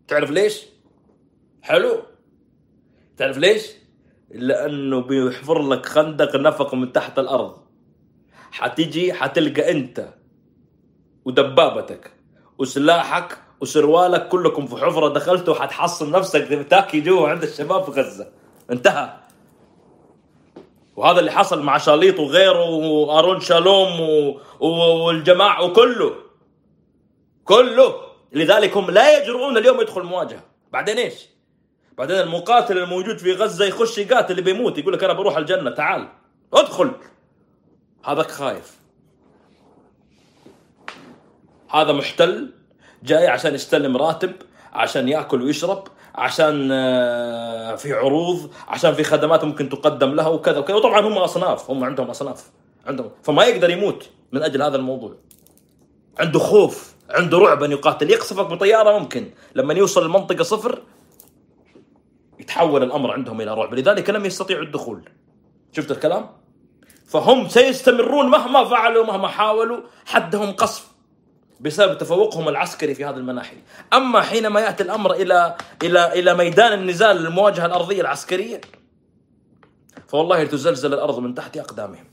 [0.08, 0.65] تعرف ليش؟
[1.62, 2.04] حلو.
[3.18, 3.65] تعرف ليش؟
[4.32, 7.58] لأنه بيحفر لك خندق نفق من تحت الأرض.
[8.52, 10.13] حتيجي حتلقى أنت
[11.26, 12.12] ودبابتك
[12.58, 18.28] وسلاحك وسروالك كلكم في حفرة دخلتوا حتحصل نفسك تاكي جوا عند الشباب في غزة.
[18.72, 19.13] انتهى.
[20.95, 24.39] وهذا اللي حصل مع شاليط وغيره وأرون شالوم و...
[24.67, 26.15] والجماعة وكله.
[27.45, 27.95] كله.
[28.32, 30.43] لذلك هم لا يجرؤون اليوم يدخل مواجهة.
[30.72, 31.26] بعدين إيش؟
[31.98, 36.08] بعدين المقاتل الموجود في غزة يخش يقاتل اللي بيموت يقول لك أنا بروح الجنة تعال.
[36.54, 36.91] ادخل.
[38.06, 38.80] هذاك خايف.
[41.69, 42.59] هذا محتل.
[43.03, 44.31] جاي عشان يستلم راتب
[44.73, 45.83] عشان ياكل ويشرب
[46.15, 50.75] عشان آه، في عروض عشان في خدمات ممكن تقدم له وكذا وكذا.
[50.75, 52.49] وطبعا هم أصناف هم عندهم أصناف
[52.85, 53.12] عندهم.
[53.23, 55.15] فما يقدر يموت من أجل هذا الموضوع.
[56.19, 58.12] عنده خوف عنده رعب أن يقاتل.
[58.12, 59.29] يقصفك بطيارة ممكن.
[59.55, 60.81] لما يوصل المنطقة صفر
[62.39, 63.73] يتحول الأمر عندهم إلى رعب.
[63.73, 65.09] لذلك لم يستطيعوا الدخول.
[65.71, 66.29] شفت الكلام؟
[67.05, 70.88] فهم سيستمرون مهما فعلوا مهما حاولوا حدهم قصف.
[71.60, 73.58] بسبب تفوقهم العسكري في هذه المناحي.
[73.93, 78.62] أما حينما يأتي الأمر إلى إلى إلى ميدان النزال المواجهة الأرضية العسكرية
[80.08, 82.06] فوالله تزلزل الأرض من تحت أقدامهم.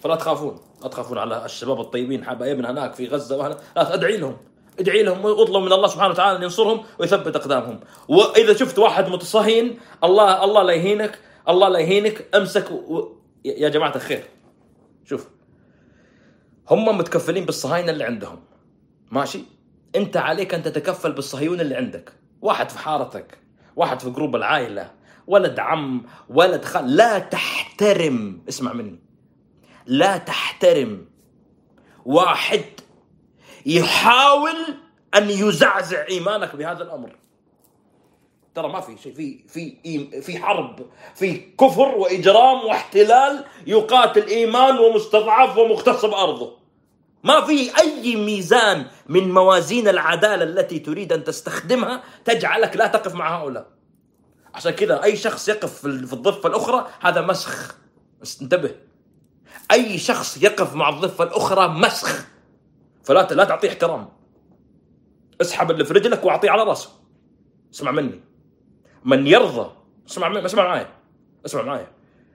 [0.00, 3.58] فلا تخافون لا تخافون على الشباب الطيبين حبايبنا هناك في غزة وهنا.
[3.76, 4.36] لا ادعي لهم
[4.80, 7.80] ادعي لهم واطلب من الله سبحانه وتعالى أن ينصرهم ويثبت أقدامهم.
[8.08, 13.08] وإذا شفت واحد متصهين الله الله لا يهينك الله لا يهينك امسك و...
[13.44, 14.24] يا جماعة الخير.
[15.04, 15.28] شوف
[16.70, 18.40] هم متكفلين بالصهاينة اللي عندهم.
[19.10, 19.44] ماشي؟
[19.96, 22.12] انت عليك أن تتكفل بالصهيون اللي عندك.
[22.40, 23.38] واحد في حارتك
[23.76, 24.90] واحد في جروب العائلة
[25.26, 26.96] ولد عم ولد خال.
[26.96, 28.98] لا تحترم اسمع مني.
[29.86, 31.06] لا تحترم.
[32.04, 32.64] واحد
[33.66, 34.56] يحاول
[35.14, 37.16] أن يزعزع إيمانك بهذا الأمر.
[38.54, 45.58] ترى ما في شيء في في في حرب في كفر وإجرام واحتلال يقاتل إيمان ومستضعف
[45.58, 46.58] ومغتصب أرضه.
[47.24, 53.42] ما في أي ميزان من موازين العدالة التي تريد أن تستخدمها تجعلك لا تقف مع
[53.42, 53.66] هؤلاء.
[54.54, 57.76] عشان كذا أي شخص يقف في الضفة الأخرى هذا مسخ.
[58.42, 58.74] انتبه.
[59.72, 62.26] أي شخص يقف مع الضفة الأخرى مسخ.
[63.04, 64.08] فلا لا تعطيه احترام.
[65.40, 66.90] اسحب اللي في رجلك واعطيه على راسه.
[67.74, 68.31] اسمع مني.
[69.04, 69.70] من يرضى
[70.08, 70.88] اسمع اسمع معايا
[71.46, 71.86] اسمع معايا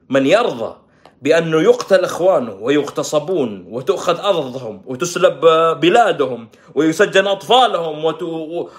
[0.09, 0.75] من يرضى
[1.21, 5.39] بأنه يقتل إخوانه ويغتصبون وتؤخذ أرضهم وتسلب
[5.79, 8.05] بلادهم ويسجن أطفالهم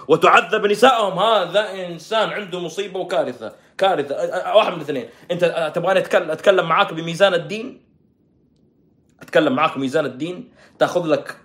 [0.09, 4.15] وتعذب نسائهم هذا إنسان عنده مصيبة وكارثة كارثة.
[4.57, 5.09] واحد من الاثنين.
[5.31, 6.01] أنت تبغاني
[6.33, 7.81] أتكلم معاك بميزان الدين؟
[9.23, 11.37] أتكلم معاك بميزان الدين؟ تأخذ لك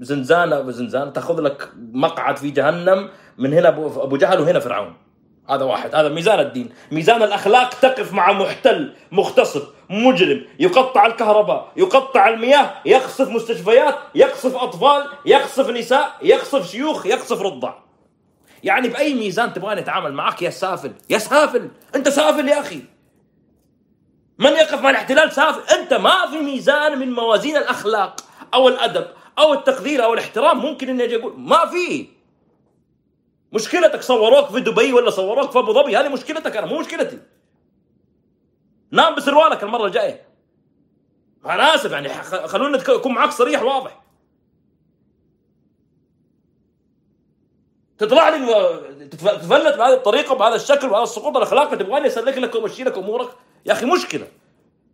[0.00, 3.08] زنزانة زنزانة تأخذ لك مقعد في جهنم
[3.38, 5.03] من هنا أبو جهل وهنا فرعون.
[5.50, 6.70] هذا واحد هذا ميزان الدين.
[6.92, 15.04] ميزان الأخلاق تقف مع محتل مغتصب مجرم يقطع الكهرباء يقطع المياه يقصف مستشفيات يقصف أطفال
[15.26, 17.74] يقصف نساء يقصف شيوخ يقصف رضع.
[18.62, 22.80] يعني بأي ميزان تبغاني أتعامل معك؟ يا سافل يا سافل أنت سافل يا أخي.
[24.38, 28.20] من يقف مع الاحتلال سافل؟ أنت ما في ميزان من موازين الأخلاق
[28.54, 29.06] أو الأدب
[29.38, 32.13] أو التقدير أو الاحترام ممكن إني أجي أقول ما في.
[33.54, 37.18] مشكلتك صوروك في دبي ولا صوروك في ابو ظبي؟ هذه مشكلتك أنا مو مشكلتي.
[38.90, 40.28] نام بسروالك المرة الجاية.
[41.46, 44.00] أنا آسف يعني خلونا اكون معك صريح واضح.
[47.98, 52.98] تطلع لي تتفلت بهذه الطريقة بهذا الشكل بهذا السقوط الأخلاقي؟ تبغاني أسلك لك وامشي لك
[52.98, 53.28] أمورك؟
[53.66, 54.28] يا أخي مشكلة.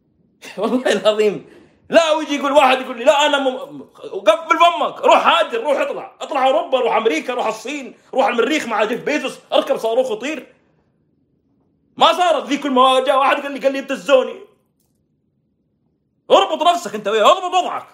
[0.59, 1.60] والله العظيم
[1.91, 3.83] لا ويجي يقول واحد يقول لي لا أنا م...
[4.27, 6.17] قفل فمك روح هاجر روح اطلع.
[6.21, 10.55] اطلع أوروبا روح أمريكا روح الصين روح المريخ مع جيف بيزوس اركب صاروخ وطير.
[11.97, 14.41] ما صارت ذي كل ما جاء واحد قال لي قال لي ابتزوني
[16.31, 17.87] اربط نفسك أنت وياه اربط وضعك.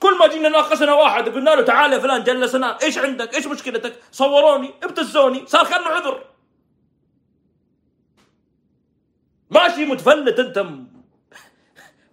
[0.00, 2.82] كل ما جينا ناقشنا واحد قلنا له تعال يا فلان جلسنا.
[2.82, 6.24] إيش عندك؟ إيش مشكلتك؟ صوروني ابتزوني صار كأنه عذر.
[9.50, 10.58] ماشي متفلت أنت.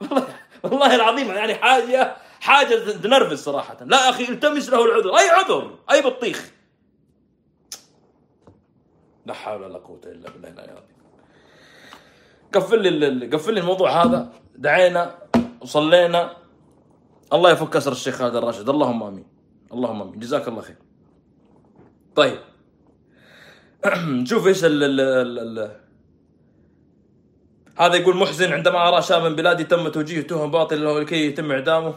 [0.02, 0.28] والله
[0.64, 3.78] والله العظيم يعني حاجة حاجة تنرفز صراحة.
[3.86, 5.18] لا أخي التمس له العذر.
[5.18, 6.52] أي عذر؟ أي بطيخ.
[9.26, 10.94] لا حول ولا قوة إلا بالله العظيم.
[12.54, 14.34] قفل لي قفل لي الموضوع هذا.
[14.56, 15.16] دعينا
[15.62, 16.38] وصلينا.
[17.34, 18.70] الله يفك أسر الشيخ خالد الراشد.
[18.70, 19.28] اللهم آمين.
[19.74, 20.20] اللهم آمين.
[20.20, 20.78] جزاك الله خير.
[22.16, 22.40] طيب.
[24.24, 25.00] نشوف إيش ال ال
[25.40, 25.83] ال
[27.80, 31.94] هذا يقول محزن عندما أرى شابا بلادي تم توجيه تهم باطل له لكي يتم إعدامه.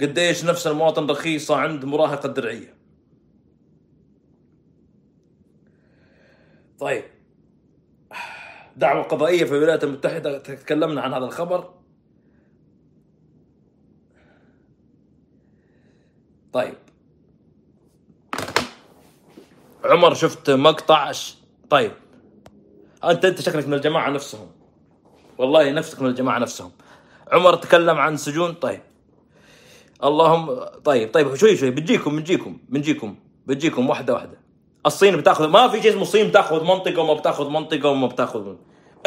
[0.00, 2.74] قديش نفس المواطن رخيصة عند مراهقة الدرعيه
[6.78, 7.04] طيب.
[8.76, 11.74] دعوة قضائية في الولايات المتحدة تكلمنا عن هذا الخبر.
[16.52, 16.74] طيب.
[19.84, 21.12] عمر شفت مقطع؟
[21.70, 21.92] طيب.
[23.04, 24.57] أنت أنت شكلك من الجماعة نفسهم.
[25.38, 26.70] والله نفسك من الجماعة نفسهم.
[27.32, 28.80] عمر تكلم عن سجون طيب.
[30.04, 33.14] اللهم طيب طيب شوي شوي بنجيكم بنجيكم بنجيكم
[33.46, 34.38] بنجيكم واحدة واحدة.
[34.86, 38.54] الصين بتاخذ ما في شيء اسمه الصين بتاخذ منطقة وما بتاخذ منطقة وما بتاخذ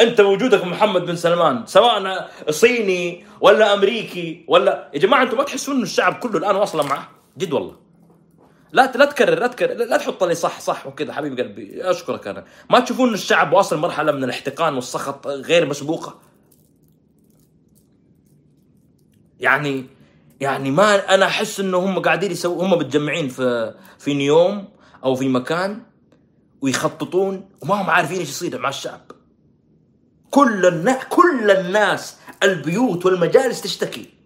[0.00, 5.76] أنت وجودك محمد بن سلمان سواء صيني ولا أمريكي ولا يا جماعة أنتم ما تحسون
[5.76, 7.08] ان الشعب كله الآن واصل معه؟
[7.38, 7.76] جد والله.
[8.72, 11.90] لا لا تكرر لا تكرر لا تحط لي صح صح وكذا حبيب قلبي.
[11.90, 12.44] أشكرك أنا.
[12.70, 16.20] ما تشوفون إن الشعب واصل مرحلة من الاحتقان والسخط غير مسبوقة؟
[19.40, 19.86] يعني
[20.40, 24.68] يعني ما أنا أحس إنه هم قاعدين يسووا هم متجمعين في في نيوم
[25.04, 25.82] أو في مكان
[26.60, 29.00] ويخططون وما هم عارفين إيش يصير مع الشعب.
[30.30, 34.21] كل الناس كل الناس البيوت والمجالس تشتكي.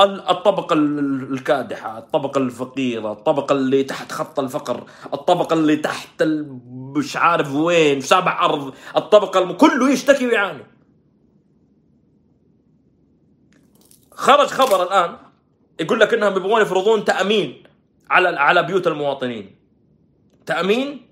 [0.00, 4.84] الطبقة الكادحة الطبقة الفقيرة الطبقة اللي تحت خط الفقر
[5.14, 6.22] الطبقة اللي تحت
[6.70, 9.52] مش عارف وين سابع أرض الطبقة الم...
[9.52, 10.64] كله يشتكي ويعاني.
[14.12, 15.16] خرج خبر الآن
[15.80, 17.62] يقول لك إنهم يبغون يفرضون تأمين
[18.10, 19.56] على على بيوت المواطنين.
[20.46, 21.06] تأمين؟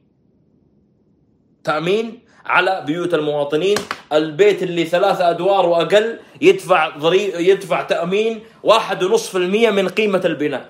[1.65, 3.77] تأمين على بيوت المواطنين
[4.13, 10.69] البيت اللي ثلاثة أدوار وأقل يدفع ضري يدفع تأمين واحد ونصف المية من قيمة البناء.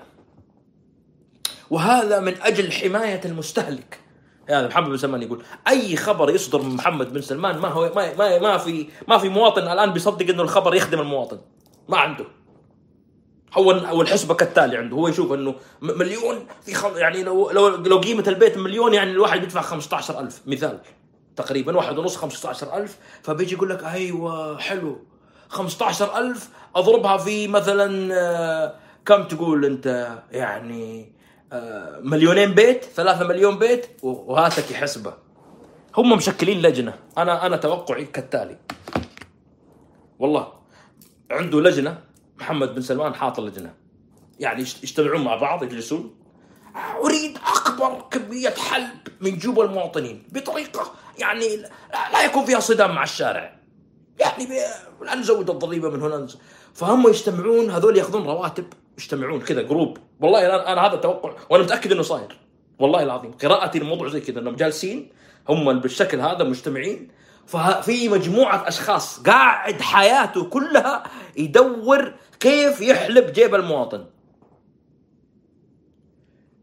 [1.69, 3.99] وهذا من أجل حماية المستهلك.
[4.49, 8.13] هذا محمد بن سلمان يقول أي خبر يصدر من محمد بن سلمان ما هو ما
[8.15, 11.37] ما, ما في ما في مواطن الآن بيصدق إنه الخبر يخدم المواطن.
[11.89, 12.25] ما عنده.
[13.53, 14.95] هو هو الحسبة كالتالي عنده.
[14.95, 19.39] هو يشوف إنه مليون في خم يعني لو لو لو قيمة البيت مليون يعني الواحد
[19.39, 20.79] بيدفع 15000 مثال.
[21.37, 25.05] تقريبا واحد ونص 15000 فبيجي يقول لك أيوه حلو.
[25.49, 28.75] 15000 أضربها في مثلا آه،
[29.05, 31.11] كم تقول أنت؟ يعني
[31.53, 35.13] آه، مليونين بيت ثلاثة مليون بيت وهاتك حسبة
[35.97, 36.93] هم مشكلين لجنة.
[37.17, 38.57] أنا أنا توقعي كالتالي.
[40.19, 40.53] والله
[41.31, 41.99] عنده لجنة
[42.39, 43.73] محمد بن سلمان حاط اللجنة.
[44.39, 46.15] يعني يجتمعون مع بعض يجلسون.
[47.03, 50.23] أريد أكبر كمية حلب من جوب المواطنين.
[50.31, 51.57] بطريقة يعني
[52.13, 53.59] لا يكون فيها صدام مع الشارع.
[54.19, 54.47] يعني
[55.01, 56.27] لا نزود الضريبة من هنا.
[56.73, 58.65] فهم يجتمعون هذول يأخذون رواتب.
[58.97, 62.37] يجتمعون كذا جروب والله أنا هذا التوقع وأنا متأكد إنه صاير.
[62.79, 65.11] والله العظيم قراءتي للموضوع زي كذا إنهم جالسين
[65.49, 67.11] هم بالشكل هذا مجتمعين.
[67.47, 71.03] ففي مجموعة أشخاص قاعد حياته كلها
[71.37, 74.05] يدور كيف يحلب جيب المواطن.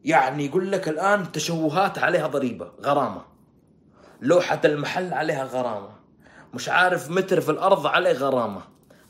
[0.05, 3.23] يعني يقول لك الآن تشوهات عليها ضريبة غرامة.
[4.21, 5.89] لوحة المحل عليها غرامة.
[6.55, 8.61] مش عارف متر في الأرض عليه غرامة.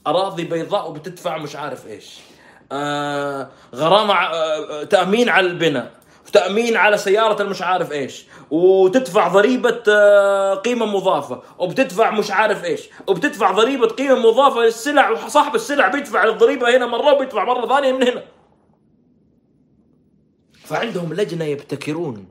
[0.06, 2.20] أراضي بيضاء وبتدفع مش عارف إيش.
[2.72, 5.90] آه غرامة آه تأمين على البناء.
[6.32, 8.26] تأمين على سيارة المش عارف إيش.
[8.50, 11.42] وتدفع ضريبة آه، قيمة مضافة.
[11.58, 12.88] وبتدفع مش عارف إيش.
[13.06, 15.10] وبتدفع ضريبة قيمة مضافة للسلع.
[15.10, 18.22] وصاحب السلع بيدفع الضريبة هنا مرة وبيدفع مرة ثانية من هنا.
[20.64, 22.26] فعندهم لجنة يبتكرون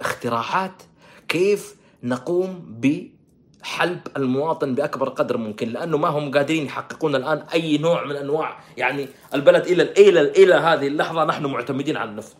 [0.00, 0.82] اختراعات
[1.28, 8.04] كيف نقوم بحلب المواطن بأكبر قدر ممكن لأنه ما هم قادرين يحققون الآن أي نوع
[8.04, 12.36] من أنواع يعني البلد إلى إلى إلى هذه اللحظة نحن معتمدين على النفط.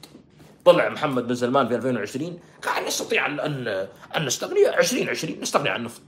[0.65, 3.69] طلع محمد بن سلمان في 2020 قال نستطيع ان
[4.17, 6.03] ان نستغني 2020 نستغني عن النفط.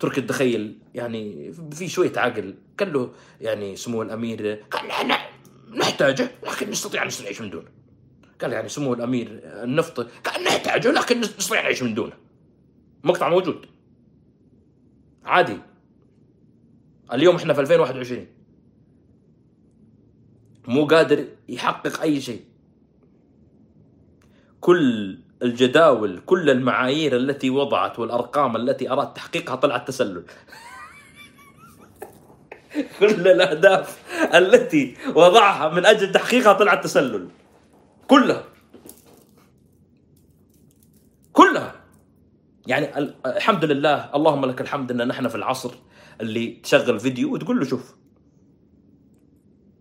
[0.00, 3.10] تركي تخيل يعني في شوية عقل قال له
[3.40, 5.18] يعني سمو الأمير قال إحنا
[5.74, 7.68] نحتاجه لكن نستطيع أن نعيش من دونه.
[8.40, 10.00] قال يعني سمو الأمير النفط.
[10.00, 12.12] قال نحتاجه لكن نستطيع نعيش من دونه.
[13.04, 13.66] مقطع موجود.
[15.24, 15.58] عادي.
[17.12, 18.26] اليوم إحنا في 2021
[20.68, 22.44] مو قادر يحقق أي شيء.
[24.60, 30.24] كل الجداول كل المعايير التي وضعت والأرقام التي أراد تحقيقها طلعت تسلل.
[33.00, 34.02] كل الأهداف
[34.34, 37.28] التي وضعها من أجل تحقيقها طلعت تسلل
[38.08, 38.44] كلها.
[41.32, 41.74] كلها.
[42.66, 45.70] يعني الحمد لله اللهم لك الحمد إن نحن في العصر
[46.20, 47.94] اللي تشغل فيديو وتقول له شوف.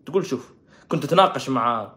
[0.06, 0.54] تقول شوف.
[0.90, 1.92] كنت تتناقش مع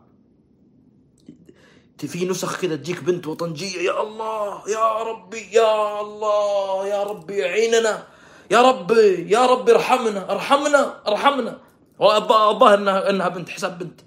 [1.98, 8.17] في نسخ كذا تجيك بنت وطنجية يا الله يا ربي يا الله يا ربي عيننا.
[8.50, 11.58] يا ربي يا ربي ارحمنا ارحمنا ارحمنا.
[12.00, 14.00] الظاهر انها إنها بنت حساب بنت.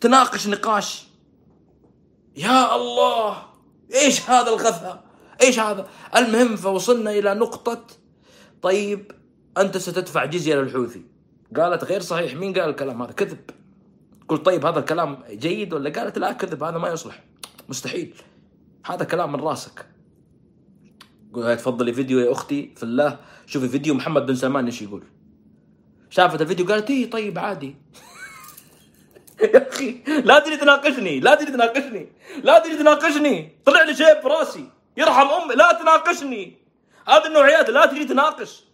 [0.00, 1.06] تناقش نقاش.
[2.36, 3.42] يا الله
[3.94, 5.04] إيش هذا الغثاء
[5.42, 7.84] إيش هذا؟ المهم فوصلنا إلى نقطة.
[8.62, 9.12] طيب
[9.58, 11.02] أنت ستدفع جزية للحوثي.
[11.56, 12.34] قالت غير صحيح.
[12.34, 13.50] مين قال الكلام هذا؟ كذب.
[14.28, 16.62] قلت طيب هذا الكلام جيد ولا؟ قالت لا كذب.
[16.62, 17.22] هذا ما يصلح.
[17.68, 18.14] مستحيل.
[18.86, 19.86] هذا كلام من راسك.
[21.34, 23.18] قول تفضلي فيديو يا أختي في الله.
[23.46, 25.02] شوفي فيديو محمد بن سلمان إيش يقول.
[26.10, 27.76] شافت الفيديو قالت إيه طيب عادي.
[29.54, 32.12] يا أخي لا تجي تناقشني لا تجي تناقشني
[32.42, 33.58] لا تجي تناقشني.
[33.64, 34.64] طلع لي شيء في راسي.
[34.96, 36.58] يرحم أمي لا تناقشني.
[37.08, 38.64] هذه النوعيات لا تجي تناقش.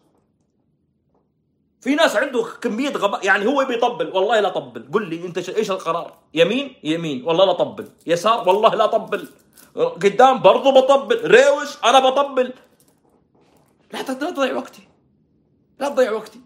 [1.80, 4.88] في ناس عنده كمية غباء يعني هو بيطبل والله لا طبل.
[4.92, 7.24] قل لي أنت إيش القرار؟ يمين؟ يمين.
[7.24, 7.88] والله لا طبل.
[8.06, 9.28] يسار؟ والله لا طبل.
[9.76, 11.30] قدام برضو بطبل.
[11.30, 12.52] ريوش أنا بطبل.
[13.92, 14.88] لا تضيع وقتي.
[15.80, 16.40] لا تضيع وقتي.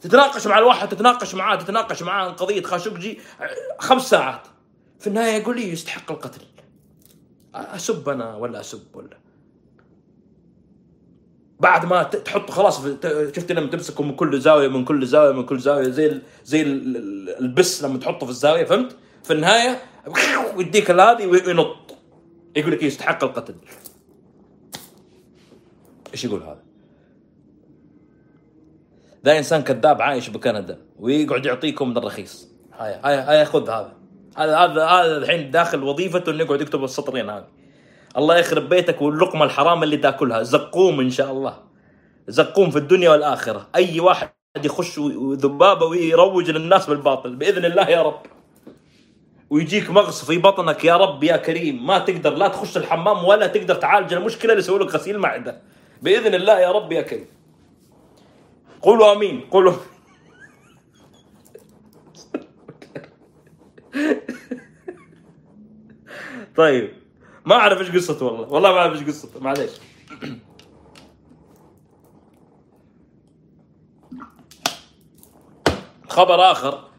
[0.00, 3.20] تتناقش مع الواحد تتناقش معاه تتناقش معاه عن قضية خاشقجي
[3.78, 4.46] خمس ساعات.
[4.98, 6.42] في النهاية يقول لي يستحق القتل.
[7.54, 9.18] أسب أنا ولا أسب ولا؟
[11.60, 12.80] بعد ما تحط خلاص
[13.36, 17.84] شفت لما تمسكه من كل زاوية من كل زاوية من كل زاوية زي زي البس
[17.84, 19.82] لما تحطه في الزاوية فهمت؟ في النهاية
[20.58, 21.96] يديك هذه وينط.
[22.56, 23.54] يقول لك يستحق القتل.
[26.12, 26.62] إيش يقول هذا؟
[29.24, 32.48] ذا إنسان كذاب عايش بكندا ويقعد يعطيكم من الرخيص.
[32.78, 33.92] هاي هاي هاي خذ هذا.
[34.36, 37.48] هذا هذا هذا الحين داخل وظيفته إنه يقعد يكتب السطرين هذه.
[38.16, 40.42] الله يخرب بيتك واللقمة الحرام اللي تاكلها.
[40.42, 41.58] زقوم إن شاء الله.
[42.28, 43.68] زقوم في الدنيا والآخرة.
[43.74, 44.30] أي واحد
[44.64, 44.98] يخش
[45.32, 47.36] ذبابه ويروج للناس بالباطل.
[47.36, 48.22] بإذن الله يا رب.
[49.52, 51.86] ويجيك مغص في بطنك يا رب يا كريم.
[51.86, 54.12] ما تقدر لا تخش الحمام ولا تقدر تعالج.
[54.12, 55.60] المشكلة اللي يسوي لك غسيل معدة.
[56.02, 57.26] بإذن الله يا رب يا كريم.
[58.82, 59.40] قولوا آمين.
[59.50, 59.72] قولوا.
[66.56, 66.92] طيب.
[67.44, 68.48] ما أعرف إيش قصته والله.
[68.48, 69.40] والله ما أعرف إيش قصته.
[69.40, 69.70] معليش.
[76.08, 76.91] خبر آخر.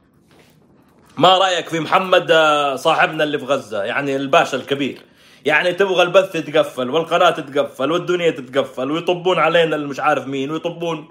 [1.18, 5.02] ما رأيك في محمد آه، صاحبنا اللي في غزة؟ يعني الباشا الكبير.
[5.46, 11.08] يعني تبغى البث يتقفل والقناة تتقفل والدنيا تتقفل ويطبون علينا المش عارف مين ويطبون.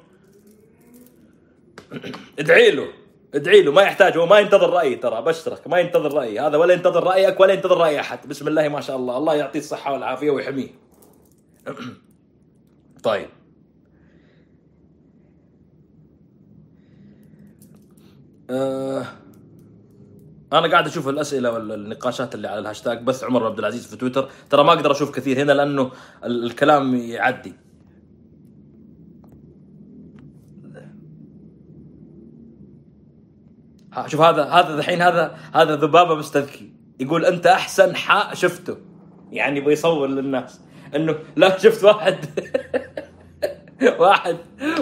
[2.39, 2.89] ادعي له
[3.35, 6.75] ادعي له ما يحتاج هو ما ينتظر رأيي ترى بشرك ما ينتظر رأيي هذا ولا
[6.75, 8.29] ينتظر رأيك ولا ينتظر رأي أحد.
[8.29, 10.69] بسم الله ما شاء الله الله يعطيه الصحة والعافية ويحميه.
[13.05, 13.29] طيب.
[18.51, 19.22] آه.
[20.53, 24.29] أنا قاعد أشوف الأسئلة والنقاشات اللي على الهاشتاج بث عمر عبد العزيز في تويتر.
[24.51, 25.91] ترى ما أقدر أشوف كثير هنا لأنه
[26.25, 27.55] الكلام يعدي.
[34.07, 36.73] شوف هذا هذا الحين هذا هذا ذبابة مستذكي.
[37.01, 38.77] يقول أنت أحسن حاء شفته.
[39.31, 40.61] يعني بيصور للناس
[40.97, 42.19] إنه لا شفت واحد.
[43.99, 44.37] واحد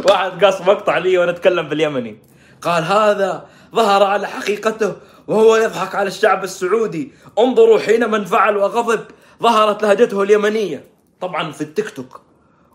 [0.09, 2.19] واحد قاص مقطع لي وأنا أتكلم باليمني.
[2.63, 4.97] قال هذا ظهر على حقيقته
[5.31, 7.13] وهو يضحك على الشعب السعودي.
[7.39, 9.05] انظروا حينما انفعل وغضب
[9.43, 10.85] ظهرت لهجته اليمنية.
[11.21, 12.21] طبعا في التيك توك.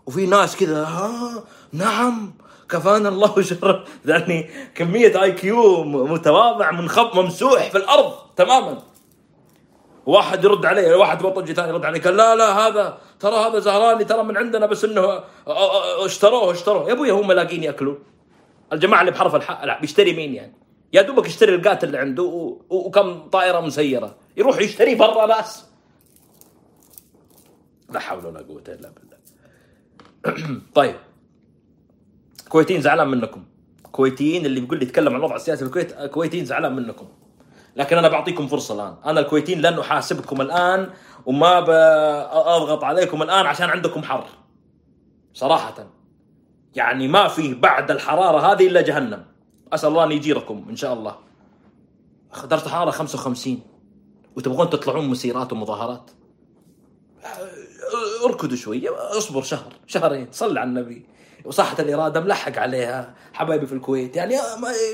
[0.06, 2.32] وفي ناس كذا ها نعم
[2.68, 8.82] كفانا الله شر يعني كمية آي كيو متواضع منخب ممسوح في الأرض تماما.
[10.06, 14.04] واحد يرد عليه واحد بطل ثاني يرد عليه قال لا لا هذا ترى هذا زهراني
[14.04, 15.20] ترى من عندنا بس إنه
[16.04, 16.88] اشتروه اشتروه.
[16.88, 17.98] يا أبوي هم لاقين ياكلون
[18.72, 23.28] الجماعة اللي بحرف الحق لا بيشتري مين يعني؟ يا دوبك يشتري القاتل اللي عنده وكم
[23.28, 24.16] طائرة مسيرة.
[24.36, 25.64] يروح يشتري برا ناس
[27.90, 30.60] لا حول ولا قوة إلا بالله.
[30.74, 30.96] طيب.
[32.48, 33.44] كويتيين زعلان منكم.
[33.92, 37.08] كويتيين اللي بيقول لي يتكلم عن الوضع السياسي في الكويت كويتيين زعلان منكم.
[37.76, 38.96] لكن أنا بعطيكم فرصة الآن.
[39.04, 40.90] أنا الكويتيين لن أحاسبكم الآن
[41.26, 44.26] وما بضغط عليكم الآن عشان عندكم حر.
[45.34, 45.86] صراحة.
[46.74, 49.35] يعني ما في بعد الحرارة هذه إلا جهنم.
[49.72, 51.16] أسأل الله أن يجيركم إن شاء الله.
[52.44, 53.60] درجه حراره 55
[54.36, 56.10] وتبغون تطلعون مسيرات ومظاهرات؟
[58.24, 58.88] اركضوا شوية
[59.18, 59.72] اصبر شهر.
[59.86, 60.28] شهرين.
[60.32, 61.06] صل على النبي.
[61.44, 64.16] وصحة الإرادة ملحق عليها حبايبي في الكويت.
[64.16, 64.36] يعني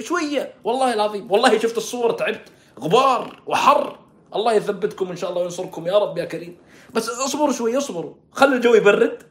[0.01, 0.55] شوية.
[0.65, 1.31] والله العظيم.
[1.31, 2.49] والله شفت الصور تعبت.
[2.81, 3.99] غبار وحر.
[4.35, 6.57] الله يثبتكم إن شاء الله وينصركم يا رب يا كريم.
[6.95, 8.15] بس اصبروا شوي اصبروا.
[8.33, 9.23] خلوا الجو يبرد.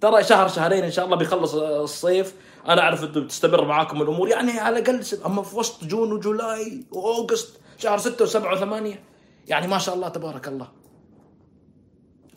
[0.00, 2.34] ترى شهر شهرين إن شاء الله بيخلص الصيف.
[2.68, 4.28] أنا أعرف انه بتستمر معاكم الأمور.
[4.28, 9.04] يعني على الأقل أما في وسط جون وجولاي وأوغست شهر ستة وسبعة وثمانية.
[9.46, 10.68] يعني ما شاء الله تبارك الله.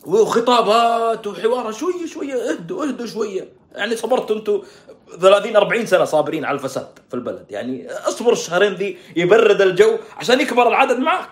[0.05, 3.53] وخطابات وحوارات شوية شوية اهدوا اهدوا شوية.
[3.71, 4.61] يعني صبرتوا أنتم
[5.21, 7.45] 30 40 سنة صابرين على الفساد في البلد.
[7.49, 11.30] يعني أصبر الشهرين ذي يبرد الجو عشان يكبر العدد معك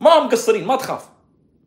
[0.00, 1.08] ما هم مقصرين ما تخاف.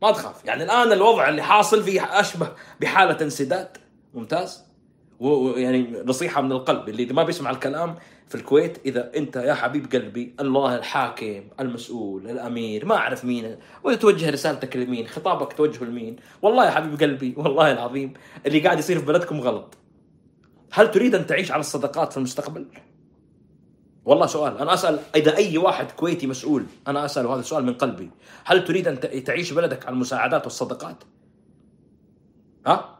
[0.02, 0.46] ما تخاف.
[0.46, 2.52] يعني الآن الوضع اللي حاصل فيه أشبه
[2.82, 3.78] بحالة انسداد.
[4.14, 4.67] ممتاز.
[5.20, 7.96] ويعني نصيحة من القلب اللي ما بيسمع الكلام
[8.28, 14.30] في الكويت إذا أنت يا حبيب قلبي الله الحاكم المسؤول الأمير ما أعرف مين وتوجه
[14.30, 18.14] رسالتك لمين خطابك توجهه لمين والله يا حبيب قلبي والله العظيم
[18.46, 19.78] اللي قاعد يصير في بلدكم غلط.
[20.72, 22.66] هل تريد أن تعيش على الصدقات في المستقبل؟
[24.06, 28.10] والله سؤال أنا أسأل إذا أي واحد كويتي مسؤول أنا اساله هذا السؤال من قلبي.
[28.46, 31.04] هل تريد أن تعيش بلدك على المساعدات والصدقات
[32.68, 32.97] ها؟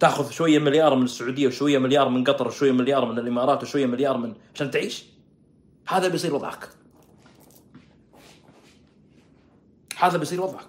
[0.00, 4.16] تاخذ شوية مليار من السعودية وشوية مليار من قطر وشوية مليار من الإمارات وشوية مليار
[4.16, 5.04] من عشان تعيش؟
[5.88, 6.68] هذا بيصير وضعك.
[9.98, 10.68] هذا بيصير وضعك.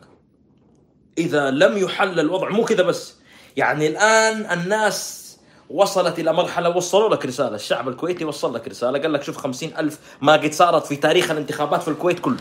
[1.17, 3.15] إذا لم يحل الوضع مو كذا بس.
[3.57, 5.29] يعني الآن الناس
[5.69, 7.55] وصلت إلى مرحلة وصلوا لك رسالة.
[7.55, 11.31] الشعب الكويتي وصل لك رسالة قال لك شوف خمسين ألف ما قد صارت في تاريخ
[11.31, 12.37] الانتخابات في الكويت كله.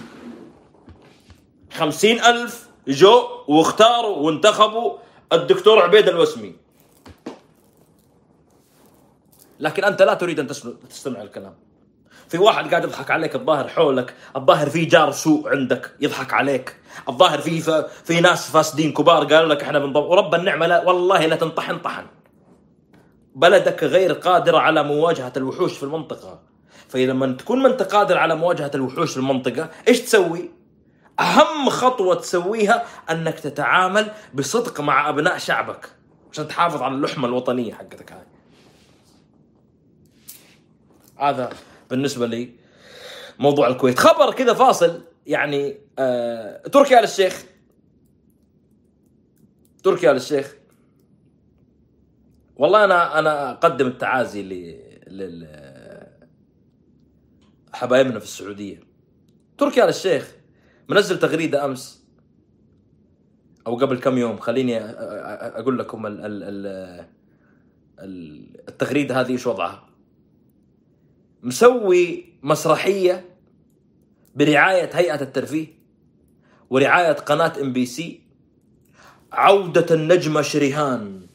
[1.73, 4.99] خمسين ألف جو واختاروا وانتخبوا
[5.33, 6.68] الدكتور عبيد الوسمي.
[9.61, 10.47] لكن أنت لا تريد أن
[10.91, 11.55] تستمع الكلام.
[12.29, 16.77] في واحد قاعد يضحك عليك الظاهر حولك الظاهر في جار سوء عندك يضحك عليك.
[17.09, 17.61] الظاهر في
[18.05, 22.07] في ناس فاسدين كبار قالوا لك إحنا بنضم ورب النعمة لا والله لا تنطحن طحن.
[23.35, 26.41] بلدك غير قادرة على مواجهة الوحوش في المنطقة.
[26.89, 30.51] فإذا لما تكون ما أنت قادر على مواجهة الوحوش في المنطقة إيش تسوي؟
[31.21, 35.91] أهم خطوة تسويها أنك تتعامل بصدق مع أبناء شعبك
[36.33, 38.38] عشان تحافظ على اللحمة الوطنية حقتك هاي.
[41.19, 41.51] هذا
[41.91, 42.53] بالنسبة لي
[43.39, 43.99] موضوع الكويت.
[43.99, 47.45] خبر كذا فاصل يعني آه تركي آل الشيخ.
[49.83, 50.55] تركي آل الشيخ.
[52.57, 55.49] والله أنا أنا أقدم التعازي ل لل
[57.73, 58.81] حبايبنا في السعودية.
[59.59, 60.35] تركي آل الشيخ
[60.89, 62.05] منزل تغريدة أمس
[63.67, 64.37] أو قبل كم يوم.
[64.37, 66.21] خليني أقول لكم ال
[67.99, 69.88] ال التغريدة هذه إيش وضعها.
[71.43, 73.25] مسوي مسرحية
[74.35, 75.67] برعاية هيئة الترفيه
[76.71, 78.21] ورعاية قناة ام بي سي
[79.33, 81.27] عودة النجمه شريهان.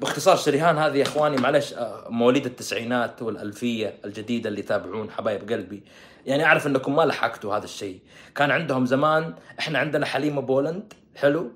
[0.00, 5.82] باختصار شريهان هذه يا إخواني معلش آه، مواليد التسعينات والألفية الجديدة اللي يتابعون حبايب قلبي.
[6.26, 8.00] يعني أعرف إنكم ما لحقتوا هذا الشيء.
[8.34, 11.50] كان عندهم زمان إحنا عندنا حليمة بولند حلو؟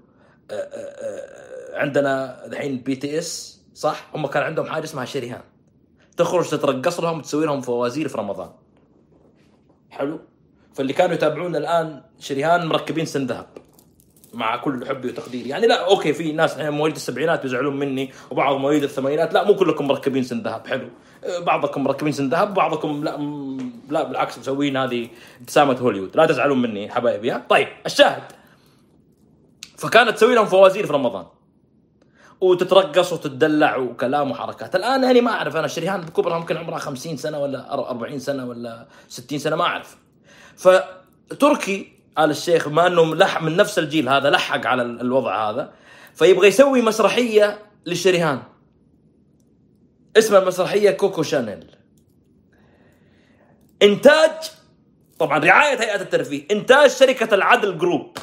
[0.50, 5.42] آه، آه، عندنا الحين BTS صح؟ هم كان عندهم حاجة اسمها شريهان.
[6.18, 8.50] تخرج تترقص لهم وتسوي لهم فوازير في رمضان.
[9.90, 10.20] حلو؟
[10.74, 13.46] فاللي كانوا يتابعونا الآن شريهان مركبين سن ذهب.
[14.34, 15.48] مع كل حبي وتقديري.
[15.48, 19.88] يعني لا okay في ناس مواليد السبعينات بيزعلون مني وبعض مواليد الثمانينات لا مو كلكم
[19.88, 20.66] مركبين سن ذهب.
[20.66, 20.88] حلو.
[21.40, 23.16] بعضكم مركبين سن ذهب بعضكم لا
[23.90, 25.08] لا بالعكس مسوين هذه
[25.40, 28.22] ابتسامة هوليوود لا تزعلون مني حبايبي ها؟ طيب الشاهد.
[29.76, 31.26] فكانت تسوي لهم فوازير في رمضان.
[32.40, 34.76] وتترقص وتتدلع وكلام وحركات.
[34.76, 38.86] الآن يعني ما أعرف أنا شريهان بكبرها ممكن عمرها 50 سنة ولا 40 سنة ولا
[39.08, 39.96] 60 سنة ما أعرف.
[40.56, 45.72] فتركي آل الشيخ بما انه لح من نفس الجيل هذا لحق على الوضع هذا
[46.14, 48.42] فيبغى يسوي مسرحية للشريهان.
[50.16, 51.76] اسم المسرحية كوكو شانيل.
[53.82, 54.30] إنتاج
[55.18, 58.18] طبعا رعاية هيئة الترفيه إنتاج شركة العدل Group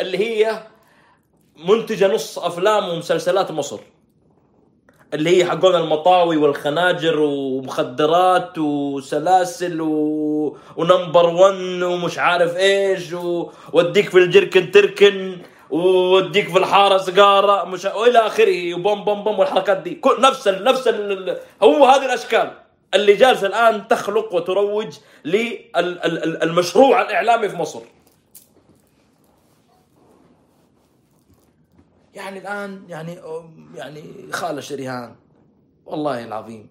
[0.00, 0.62] اللي هي
[1.58, 3.78] منتجة نص أفلام ومسلسلات مصر.
[5.14, 10.56] اللي هي حقون المطاوي والخناجر ومخدرات وسلاسل و...
[10.76, 13.12] و number 1 ومش عارف إيش
[13.72, 15.38] وإديك في الجركن تركن
[15.70, 19.94] وإديك في الحارة سيجاره مش وإلى آخره وبوم بوم بوم والحركات دي.
[19.94, 20.64] كل نفس ال...
[20.64, 21.38] نفس ال...
[21.62, 22.50] هو هذه الأشكال
[22.94, 24.94] اللي جالسة الآن تخلق وتروج
[25.24, 27.80] للمشروع الإعلامي في مصر.
[32.18, 33.20] يعني الآن يعني
[33.74, 34.02] يعني
[34.32, 35.16] خالة شريهان
[35.86, 36.70] والله العظيم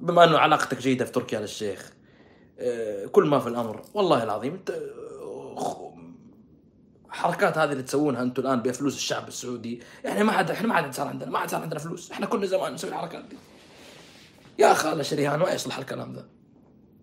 [0.00, 1.92] بما إنه علاقتك جيدة في تركيا للشيخ
[2.58, 4.72] آه، كل ما في الأمر والله العظيم أنت
[7.10, 10.94] حركات هذه اللي تسوونها أنتم الآن بفلوس الشعب السعودي يعني ما عاد إحنا ما عاد
[10.94, 13.36] صار عندنا ما عاد صار عندنا فلوس إحنا كنا زمان نسوي الحركات دي.
[14.58, 16.24] يا خالة شريهان ما يصلح الكلام ذا؟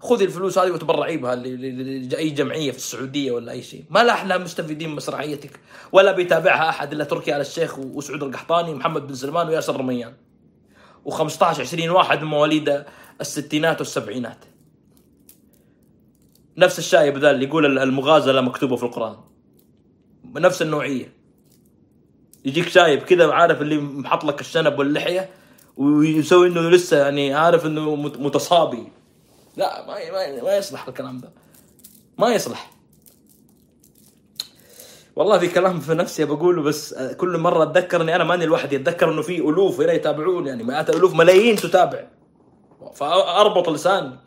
[0.01, 4.89] خذي الفلوس هذه وتبرعي بها لأي جمعية في السعودية ولا أي شيء، ما إحنا مستفيدين
[4.89, 5.59] مسرحيتك
[5.91, 10.13] ولا بيتابعها أحد إلا تركي آل الشيخ وسعود القحطاني ومحمد بن سلمان وياسر رميان.
[11.05, 12.83] و15 20 واحد من مواليد
[13.21, 14.45] الستينات والسبعينات.
[16.57, 19.15] نفس الشايب ذا اللي يقول المغازلة مكتوبة في القرآن.
[20.35, 21.13] نفس النوعية.
[22.45, 25.29] يجيك شايب كذا عارف اللي محط لك الشنب واللحية
[25.77, 28.87] ويسوي إنه لسه يعني عارف إنه متصابي
[29.57, 31.31] لا ما ما, ما يصلح الكلام ده.
[32.17, 32.71] ما يصلح.
[35.15, 39.11] والله في كلام في نفسي بقوله بس كل مرة اتذكر اني أنا ماني لوحدي اتذكر
[39.11, 42.07] إنه في ألوف هنا يتابعون يعني مئات الالوف ملايين تتابع.
[42.95, 44.19] فأربط لساني.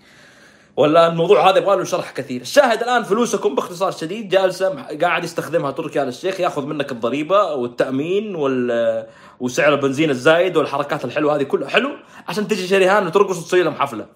[0.77, 2.41] ولا الموضوع هذا يبغى له شرح كثير.
[2.41, 4.29] الشاهد الآن فلوسكم باختصار شديد.
[4.29, 6.41] جالسة قاعد يستخدمها تركي آل الشيخ.
[6.41, 9.07] ياخذ منك الضريبة والتأمين وال
[9.41, 11.69] وسعر البنزين الزايد والحركات الحلوة هذه كلها.
[11.69, 11.91] حلو؟
[12.29, 14.07] عشان تجي شريهان وترقص وتسوي لهم حفلة.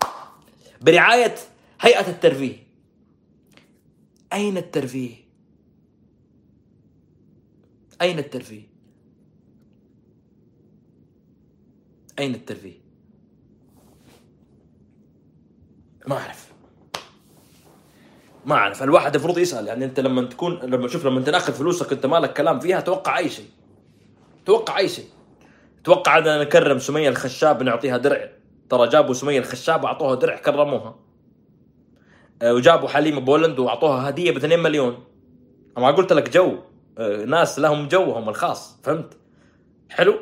[0.80, 1.34] برعاية
[1.80, 2.56] هيئة الترفيه.
[4.32, 5.14] أين الترفيه؟
[8.02, 8.62] أين الترفيه؟
[12.18, 12.80] أين الترفيه؟
[16.06, 16.52] ما أعرف.
[18.46, 18.82] ما أعرف.
[18.82, 19.66] الواحد المفروض يسأل.
[19.66, 23.28] يعني أنت لما تكون لما تشوف لما تاخذ فلوسك أنت مالك كلام فيها توقع أي
[23.28, 23.50] شيء.
[24.46, 25.08] توقع أي شيء.
[25.84, 28.37] توقع أن نكرم سمية الخشاب نعطيها درع.
[28.68, 30.96] ترى جابوا سمية الخشاب وأعطوها درع كرموها.
[32.42, 35.04] آه، وجابوا حليمة بولند وأعطوها هدية ب 2 مليون.
[35.76, 36.58] ما قلت لك جو
[36.98, 39.16] آه، ناس لهم جوهم الخاص فهمت؟
[39.90, 40.14] حلو؟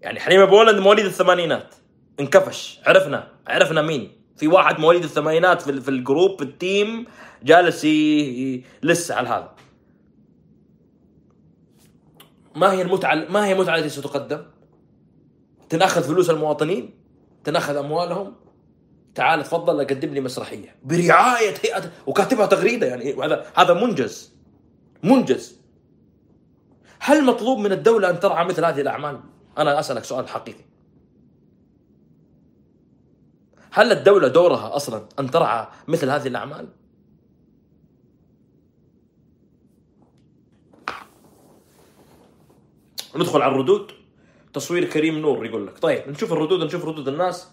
[0.00, 1.74] يعني حليمة بولند مواليد الثمانينات.
[2.20, 4.12] انكفش عرفنا عرفنا مين.
[4.36, 7.06] في واحد مواليد الثمانينات في, في ال group في ال team
[7.42, 7.84] جالس
[8.82, 9.52] لسه على هذا.
[12.56, 14.42] ما هي المتعة ما هي المتعه التي ستقدم؟
[15.68, 17.05] تنأخذ فلوس المواطنين؟
[17.46, 18.34] تناخذ أموالهم
[19.14, 24.32] تعال تفضل قدم لي مسرحية برعاية هيئة وكاتبها تغريدة يعني هذا هذا منجز
[25.02, 25.60] منجز
[26.98, 29.20] هل مطلوب من الدولة أن ترعى مثل هذه الأعمال؟
[29.58, 30.64] أنا أسألك سؤال حقيقي.
[33.70, 36.68] هل الدولة دورها أصلا أن ترعى مثل هذه الأعمال؟
[43.16, 43.95] ندخل على الردود
[44.56, 45.78] تصوير كريم نور يقول لك.
[45.78, 47.48] طيب نشوف الردود نشوف ردود الناس.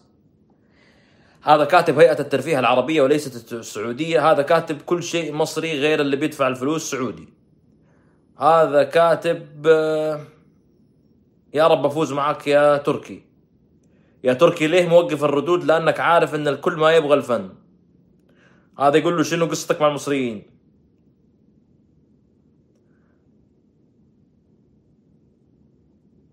[1.41, 4.31] هذا كاتب هيئة الترفيه العربية وليست السعودية.
[4.31, 7.27] هذا كاتب كل شيء مصري غير اللي بيدفع الفلوس سعودي.
[8.39, 10.21] هذا كاتب آه،
[11.53, 13.23] يا رب أفوز معك يا تركي.
[14.23, 17.49] يا تركي ليه موقف الردود؟ لأنك عارف إن الكل ما يبغى الفن.
[18.79, 20.43] هذا يقول له شنو قصتك مع المصريين؟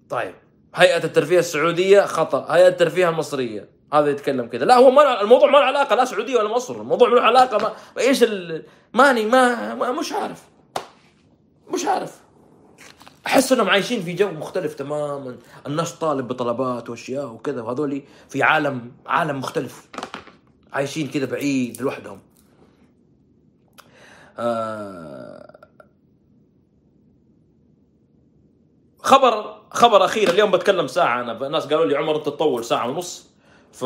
[0.08, 0.34] طيب.
[0.74, 3.68] هيئة الترفيه السعودية خطا هيئة الترفيه المصرية.
[3.92, 4.64] هذا يتكلم كذا.
[4.64, 6.80] لا هو ما الموضوع ما له علاقة لا سعودية ولا مصر.
[6.80, 8.62] الموضوع ما له علاقة ما إيش ال...
[8.94, 9.74] ماني ما...
[9.74, 10.42] ما مش عارف.
[11.74, 12.20] مش عارف.
[13.26, 15.36] أحس إنهم عايشين في جو مختلف تماما.
[15.66, 19.88] الناس طالب بطلبات وأشياء وكذا وهذول في عالم عالم مختلف.
[20.72, 22.20] عايشين كذا بعيد لوحدهم.
[24.38, 25.59] آه
[29.02, 30.30] خبر خبر أخير.
[30.30, 31.20] اليوم بتكلم ساعة.
[31.20, 33.30] أنا الناس قالوا لي عمر أنت تطول ساعة ونص.
[33.72, 33.84] ف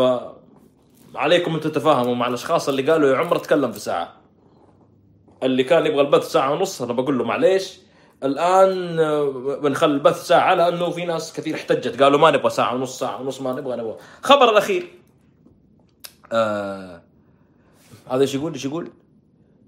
[1.14, 4.12] عليكم ان تتفاهموا مع الأشخاص اللي قالوا يا عمر تكلم في ساعة.
[5.42, 7.78] اللي كان يبغى البث ساعة ونص أنا بقول له معليش.
[8.22, 9.24] الآن آه،
[9.62, 12.02] بنخلي البث ساعة لأنه في ناس كثير احتجت.
[12.02, 13.96] قالوا ما نبغى ساعة ونص ساعة ونص ما نبغى نبغى.
[14.22, 14.98] خبر الأخير.
[16.32, 17.02] آه
[18.10, 18.90] هذا إيش يقول؟ إيش يقول؟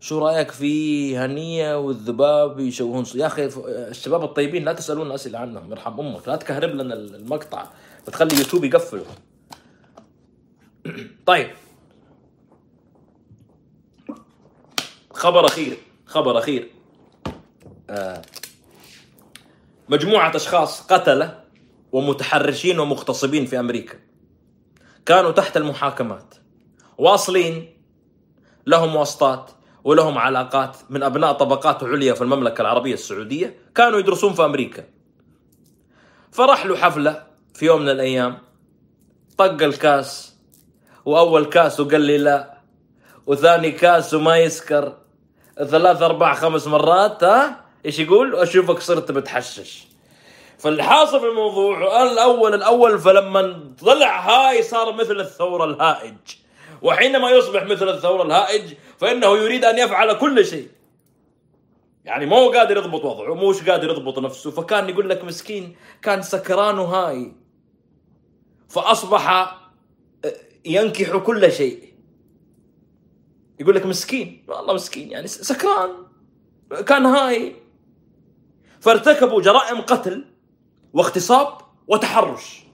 [0.01, 6.01] شو رأيك في هنية والذباب يشوهون يا أخي الشباب الطيبين لا تسألون اسئله عنهم يرحم
[6.01, 7.67] أمك لا تكهرب لنا المقطع
[8.07, 9.05] بتخلي يوتيوب يقفله.
[11.27, 11.51] طيب.
[15.13, 15.77] خبر أخير
[16.07, 16.71] خبر أخير.
[17.91, 18.23] آه
[19.89, 21.45] مجموعة أشخاص قتلة
[21.93, 23.99] ومتحرشين ومغتصبين في أمريكا.
[25.07, 26.35] كانوا تحت المحاكمات.
[26.99, 27.77] واصلين
[28.67, 29.56] لهم واسطات.
[29.87, 34.85] ولهم علاقات من أبناء طبقات عليا في المملكة العربية السعودية كانوا يدرسون في أمريكا.
[36.33, 37.23] فراح له حفلة
[37.55, 38.39] في يوم من الأيام
[39.39, 40.37] طق الكاس
[41.05, 42.59] وأول كاس وقال لي لا
[43.27, 44.93] وثاني كاس وما يسكر.
[45.57, 49.87] ثلاث أربع خمس مرات ها؟ إيش يقول؟ أشوفك صرت بتحشش
[50.59, 56.17] فالحاصل في الموضوع الأول الأول فلما طلع هاي صار مثل الثور الهائج.
[56.83, 60.69] وحينما يصبح مثل الثور الهائج فإنه يريد أن يفعل كل شيء.
[62.05, 66.79] يعني مو قادر يضبط وضعه موش قادر يضبط نفسه فكان يقول لك مسكين كان سكران
[66.79, 67.33] هاي
[68.69, 69.57] فأصبح
[70.65, 71.95] ينكح كل شيء.
[73.61, 75.91] يقول لك مسكين والله مسكين يعني سكران.
[76.87, 77.57] كان هاي.
[78.81, 80.25] فارتكبوا جرائم قتل
[80.93, 81.59] واغتصاب
[81.89, 82.66] وتحرش.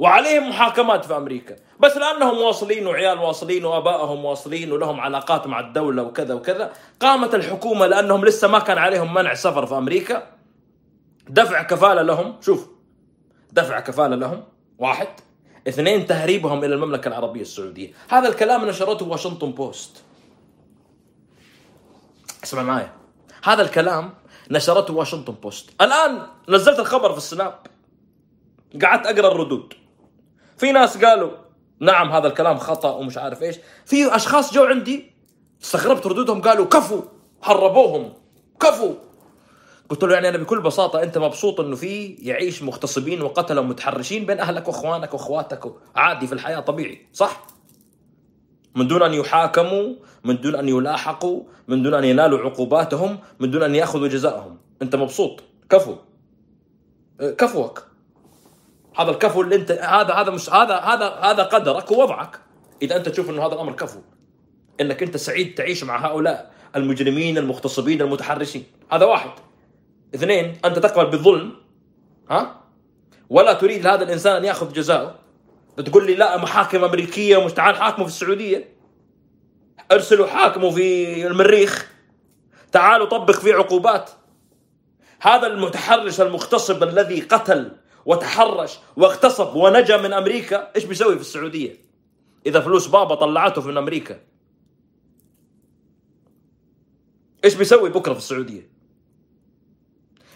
[0.00, 1.56] وعليهم محاكمات في أمريكا.
[1.80, 7.86] بس لأنهم واصلين وعيال واصلين وآبائهم واصلين ولهم علاقات مع الدولة وكذا وكذا قامت الحكومة
[7.86, 10.26] لأنهم لسه ما كان عليهم منع سفر في أمريكا.
[11.28, 12.68] دفع كفالة لهم شوف
[13.52, 14.44] دفع كفالة لهم
[14.78, 15.08] واحد.
[15.68, 17.92] اثنين تهريبهم إلى المملكة العربية السعودية.
[18.08, 20.02] هذا الكلام نشرته واشنطن بوست.
[22.44, 22.92] اسمع معايا.
[23.44, 24.14] هذا الكلام
[24.50, 25.70] نشرته واشنطن بوست.
[25.80, 27.58] الآن نزلت الخبر في السناب.
[28.82, 29.79] قعدت أقرأ الردود.
[30.60, 31.30] في ناس قالوا
[31.80, 33.56] نعم هذا الكلام خطأ ومش عارف إيش.
[33.84, 35.12] في أشخاص جو عندي
[35.62, 37.02] استغربت ردودهم قالوا كفوا
[37.42, 38.12] حربوهم
[38.60, 38.94] كفوا
[39.88, 44.40] قلت له يعني أنا بكل بساطة أنت مبسوط إنه في يعيش مغتصبين وقتله ومتحرشين بين
[44.40, 47.46] أهلك وإخوانك وأخواتك عادي في الحياة طبيعي صح؟
[48.74, 49.94] من دون أن يحاكموا
[50.24, 54.96] من دون أن يلاحقوا من دون أن ينالوا عقوباتهم من دون أن يأخذوا جزاءهم أنت
[54.96, 55.94] مبسوط؟ كفو.
[57.20, 57.89] أه، كفوك.
[58.96, 62.40] هذا الكفو اللي انت هذا هذا مش هذا هذا هذا قدرك ووضعك.
[62.82, 64.00] إذا أنت تشوف إنه هذا الأمر كفو.
[64.80, 68.64] إنك أنت سعيد تعيش مع هؤلاء المجرمين المغتصبين المتحرشين.
[68.92, 69.30] هذا واحد.
[70.14, 71.52] اثنين أنت تقبل بالظلم.
[72.30, 72.60] ها؟
[73.30, 75.14] ولا تريد هذا الإنسان أن يأخذ جزاءه
[75.76, 78.74] تقول لي لا محاكم أمريكية ومش تعال حاكمه في السعودية.
[79.92, 81.90] أرسلوا حاكمه في المريخ.
[82.72, 84.10] تعالوا طبق فيه عقوبات.
[85.20, 87.72] هذا المتحرش المغتصب الذي قتل
[88.06, 91.76] وتحرش واغتصب ونجا من أمريكا إيش بيسوي في السعودية؟
[92.46, 94.20] إذا فلوس بابا طلعته من أمريكا.
[97.44, 98.70] إيش بيسوي بكرة في السعودية؟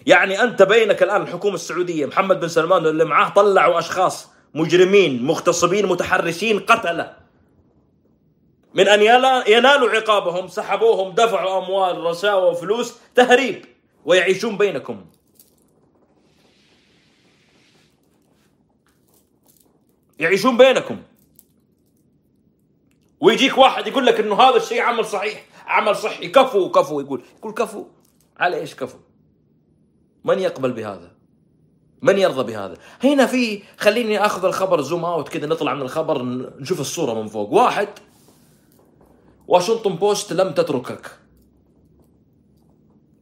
[0.06, 5.86] يعني أنت بينك الآن الحكومة السعودية محمد بن سلمان واللي معاه طلعوا أشخاص مجرمين مغتصبين
[5.86, 7.16] متحرشين قتلة.
[8.74, 9.02] من أن
[9.46, 13.64] ينالوا عقابهم سحبوهم دفعوا أموال رشاوى وفلوس تهريب
[14.04, 15.04] ويعيشون بينكم.
[20.18, 21.02] يعيشون بينكم.
[23.20, 26.28] ويجيك واحد يقول لك إنه هذا الشيء عمل صحيح عمل صحي.
[26.28, 27.22] كفو كفو يقول.
[27.38, 27.84] يقول كفو.
[28.36, 28.98] على إيش كفو؟
[30.24, 31.14] من يقبل بهذا؟
[32.02, 36.22] من يرضى بهذا؟ هنا في خليني أخذ الخبر zoom out كذا نطلع من الخبر
[36.60, 37.52] نشوف الصورة من فوق.
[37.52, 37.88] واحد
[39.48, 41.18] واشنطن بوست لم تتركك.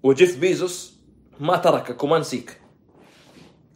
[0.02, 0.98] وجيف بيزوس
[1.40, 2.60] ما تركك وما نسيك.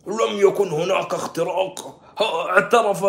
[0.06, 2.00] لم يكن هناك اختراق.
[2.20, 3.04] اعترف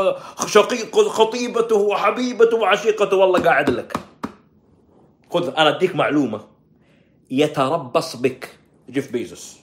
[0.47, 3.17] شقيق خطيبته وحبيبته وعشيقته.
[3.17, 3.97] والله قاعد لك.
[5.31, 6.47] خذ أنا أديك معلومة.
[7.31, 8.57] يتربص بك
[8.89, 9.57] جيف بيزوس.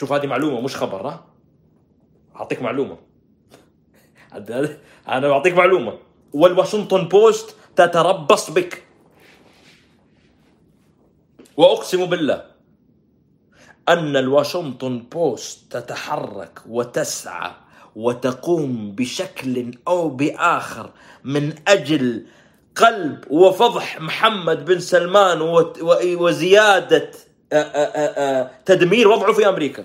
[0.00, 1.24] شوف هذه معلومة مش خبر ها؟
[2.36, 2.96] أعطيك معلومة.
[5.08, 5.98] أنا بعطيك معلومة.
[6.32, 8.82] والواشنطن بوست تتربص بك.
[11.56, 12.50] وأقسم بالله
[13.88, 17.50] أن الواشنطن بوست تتحرك وتسعى
[17.96, 20.90] وتقوم بشكل أو بآخر
[21.24, 22.26] من أجل
[22.76, 25.40] قلب وفضح محمد بن سلمان
[26.16, 29.84] وزيادة آ- آ- آ- آ- تدمير وضعه في أمريكا.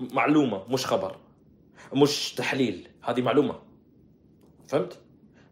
[0.00, 1.16] معلومة مش خبر
[1.92, 3.54] مش تحليل هذه معلومة.
[4.68, 4.98] فهمت؟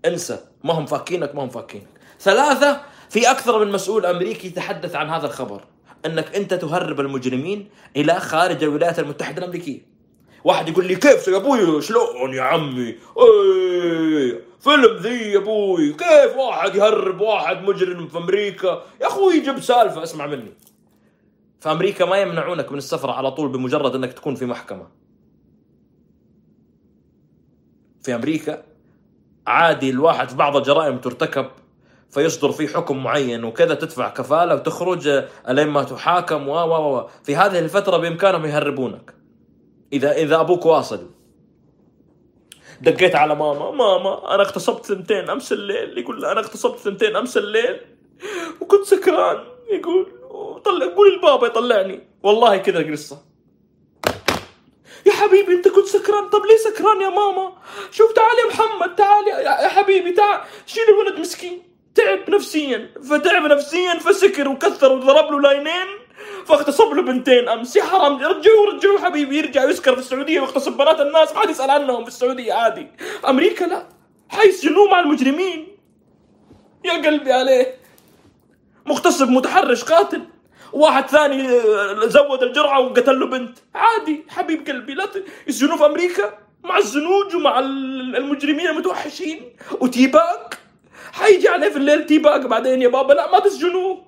[0.06, 1.86] انسى ما هم فاكينك ما هم فاكينك.
[2.20, 2.80] ثلاثة
[3.10, 5.64] في أكثر من مسؤول أمريكي يتحدث عن هذا الخبر.
[6.06, 9.96] أنك أنت تهرب المجرمين إلى خارج الولايات المتحدة الأمريكية.
[10.44, 12.88] واحد يقول لي كيف يا أبوي؟ شلون يا عمي؟
[13.18, 15.92] إيه فيلم ذي يا أبوي.
[15.92, 20.52] كيف واحد يهرب واحد مجرم في أمريكا؟ يا أخوي جيب سالفة اسمع مني.
[21.60, 24.86] في أمريكا ما يمنعونك من السفر على طول بمجرد أنك تكون في محكمة.
[28.02, 28.62] في أمريكا
[29.46, 31.46] عادي الواحد في بعض الجرائم ترتكب
[32.10, 35.08] فيصدر فيه حكم معين وكذا تدفع كفالة وتخرج
[35.48, 39.14] الين ما تحاكم و و في هذه الفترة بإمكانهم يهربونك.
[39.92, 41.10] إذا إذا أبوك واصل.
[42.80, 45.98] دقيت على ماما ماما أنا اغتصبت ثنتين أمس الليل.
[45.98, 47.80] يقول أنا اغتصبت ثنتين أمس الليل.
[48.60, 50.06] وكنت سكران يقول
[50.64, 52.08] طلع قول البابا يطلعني.
[52.22, 53.26] والله كذا القصة.
[55.06, 57.52] يا حبيبي أنت كنت سكران؟ طب ليه سكران يا ماما؟
[57.90, 59.28] شوف تعال يا محمد تعال
[59.64, 61.62] يا حبيبي تعال شيل الولد مسكين
[61.94, 62.30] تعب
[62.66, 65.86] نفسيا فتعب نفسيا فسكر وكثر وضرب له لاينين
[66.46, 67.76] فاغتصب له بنتين أمس.
[67.76, 69.38] يا حرام رجعوه رجعوه حبيبي.
[69.38, 70.40] يرجع يسكر في السعودية.
[70.40, 71.32] ويغتصب بنات الناس.
[71.32, 72.86] ما حد يسأل عنهم في السعودية عادي.
[73.28, 73.88] أمريكا لا.
[74.28, 75.76] حيسجنوه مع المجرمين.
[76.84, 77.74] يا قلبي عليه.
[78.86, 80.22] مغتصب متحرش قاتل.
[80.72, 83.58] واحد ثاني آه، زود الجرعة وقتل له بنت.
[83.74, 84.94] عادي حبيب قلبي.
[84.94, 85.08] لا
[85.46, 89.56] يسجنوه في أمريكا مع الزنوج ومع المجرمين المتوحشين.
[89.80, 90.65] وتوباك.
[91.16, 93.12] حيجي عليه في الليل توباك بعدين يا بابا.
[93.12, 94.06] لا ما تسجنوه.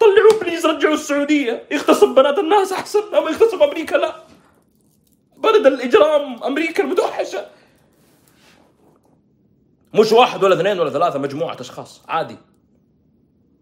[0.00, 1.66] طلعوه please رجعوا السعودية.
[1.70, 4.24] يغتصب بنات الناس أحسن اما يغتصب أمريكا لا.
[5.36, 7.46] بلد الإجرام أمريكا المتوحشه
[9.94, 12.02] مش واحد ولا اثنين ولا ثلاثة مجموعة أشخاص.
[12.08, 12.36] عادي.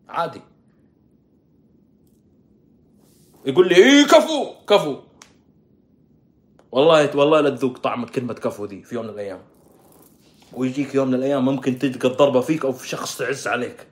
[0.09, 0.41] عادي.
[3.47, 4.97] يقول لي إيه كفو كفو.
[6.73, 9.43] والله والله لا تذوق طعم كلمة كفو دي في يوم من الأيام.
[10.53, 13.87] ويجيك يوم من الأيام ممكن تلقى الضربة فيك أو في شخص تعز عليك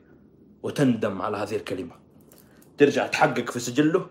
[0.62, 1.92] وتندم على هذه الكلمة.
[2.78, 4.06] ترجع تحقق في سجله.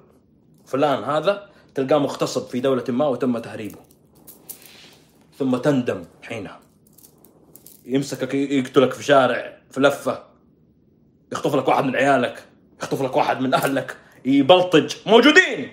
[0.66, 3.80] فلان هذا تلقاه مغتصب في دولة ما وتم تهريبه.
[5.38, 6.60] ثم تندم حينها.
[7.86, 10.24] يمسكك يقتلك في شارع في لفة.
[11.32, 12.44] يخطف لك واحد من عيالك
[12.82, 13.98] يخطف لك واحد من أهلك.
[14.26, 14.96] يبلطج.
[15.06, 15.72] موجودين!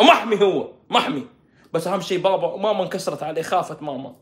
[0.00, 0.72] محمي هو.
[0.90, 1.26] محمي
[1.72, 4.14] بس أهم شيء بابا ماما انكسرت عليه خافت ماما.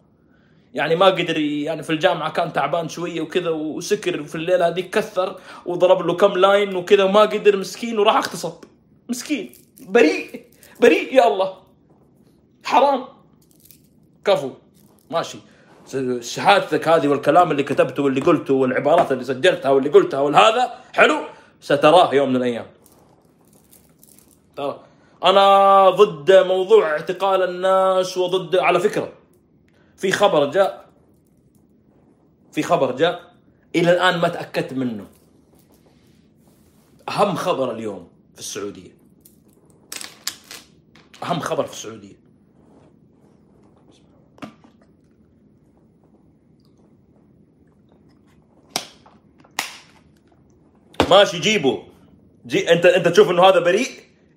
[0.74, 5.40] يعني ما قدر يعني في الجامعة كان تعبان شوية وكذا وسكر في الليلة هذيك كثر
[5.66, 8.52] وضرب له كم لاين وكذا وما قدر مسكين وراح اغتصب.
[9.08, 9.52] مسكين.
[9.80, 10.46] بريء.
[10.80, 11.54] بريء يا الله.
[12.64, 13.04] حرام.
[14.24, 14.50] كفو.
[15.10, 15.38] ماشي.
[16.20, 21.20] شهادتك هذه والكلام اللي كتبته واللي قلته والعبارات اللي سجلتها واللي قلتها والهذا حلو.
[21.60, 22.66] ستراه يوم من الأيام.
[24.56, 24.80] ترى.
[25.24, 29.19] أنا ضد موضوع اعتقال الناس وضد على فكرة
[30.01, 30.90] في خبر جاء.
[32.53, 33.34] في خبر جاء.
[33.76, 35.07] إلى الآن ما تأكدت منه.
[37.09, 38.96] أهم خبر اليوم في السعودية.
[41.22, 42.20] أهم خبر في السعودية.
[51.11, 51.82] ماشي جيبه
[52.46, 53.90] جي أنت أنت تشوف إنه هذا بريء؟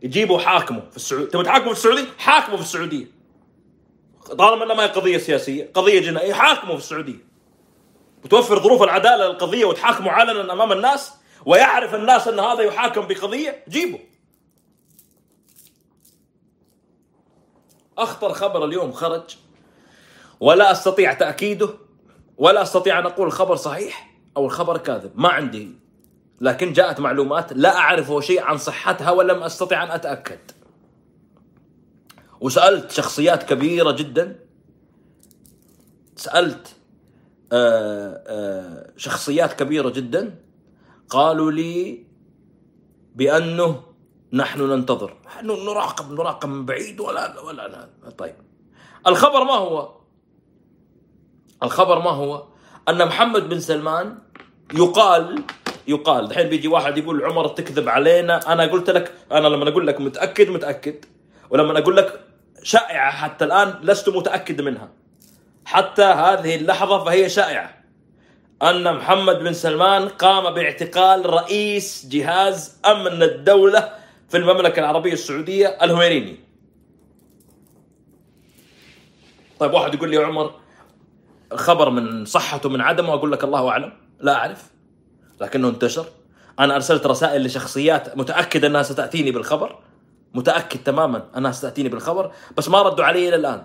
[0.04, 1.30] يجيبوا حاكمه في السعودية.
[1.30, 3.13] تبغى تحاكمه في السعودية؟ حاكمه في السعودية.
[4.28, 6.34] طالما انها ما هي قضية سياسية قضية جنائية.
[6.34, 7.34] حاكمه في السعودية.
[8.24, 11.14] وتوفر ظروف العدالة للقضية وتحاكمه علنا أمام الناس
[11.46, 14.00] ويعرف الناس أن هذا يحاكم بقضية جيبه
[17.98, 19.38] أخطر خبر اليوم خرج.
[20.40, 21.70] ولا أستطيع تأكيده
[22.38, 25.12] ولا أستطيع أن أقول الخبر صحيح أو الخبر كاذب.
[25.16, 25.72] ما عندي.
[26.42, 30.40] لكن جاءت معلومات لا أعرف شيء عن صحتها ولم أستطع أن أتأكد.
[32.44, 34.40] وسألت شخصيات كبيرة جدا.
[36.16, 36.76] سألت
[37.54, 40.36] آه، آه، شخصيات كبيرة جدا.
[41.10, 42.06] قالوا لي
[43.16, 43.84] بأنه
[44.34, 45.18] نحن ننتظر.
[45.26, 48.12] نحن نراقب نراقب من بعيد ولا ولا لا.
[48.18, 48.36] طيب.
[49.08, 49.96] الخبر ما هو؟
[51.64, 52.48] الخبر ما هو؟
[52.90, 54.18] أن محمد بن سلمان
[54.74, 55.44] يقال
[55.88, 58.54] يقال الحين بيجي واحد يقول عمر تكذب علينا.
[58.54, 61.06] أنا قلت لك أنا لما أقول لك متأكد متأكد.
[61.50, 62.33] ولما أقول لك
[62.64, 64.90] شائعة حتى الآن لست متأكد منها.
[65.66, 67.84] حتى هذه اللحظة فهي شائعة.
[68.62, 73.94] أن محمد بن سلمان قام باعتقال رئيس جهاز أمن الدولة
[74.30, 76.40] في المملكة العربية السعودية الهويريني.
[79.60, 80.54] طيب واحد يقول لي يا عمر
[81.54, 83.94] خبر من صحته من عدمه أقول لك الله أعلم.
[84.20, 84.72] لا أعرف
[85.42, 86.06] لكنه انتشر.
[86.60, 89.80] أنا أرسلت رسائل لشخصيات متاكد أنها ستأتيني بالخبر.
[90.34, 93.64] متأكد تماما انها ستاتيني بالخبر بس ما ردوا علي إلى الآن.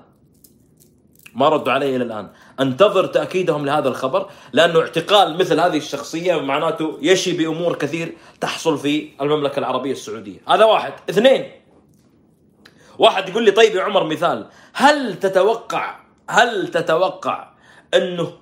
[1.35, 2.29] ما ردوا علي إلى الآن.
[2.61, 9.09] أنتظر تأكيدهم لهذا الخبر لأنه اعتقال مثل هذه الشخصية معناته يشي بأمور كثير تحصل في
[9.21, 10.39] المملكة العربية السعودية.
[10.49, 10.93] هذا واحد.
[11.11, 11.51] اثنين
[12.99, 15.97] واحد يقول لي طيب يا عمر مثال هل تتوقع
[16.31, 17.49] هل تتوقع
[17.95, 18.33] إنه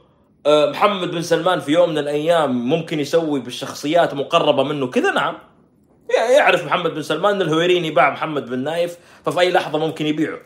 [0.46, 5.38] آه، محمد بن سلمان في يوم من الأيام ممكن يسوي بالشخصيات مقربة منه كذا؟ نعم.
[6.14, 10.38] يعرف محمد بن سلمان الهويريني باع محمد بن نايف ففي أي لحظة ممكن يبيعه.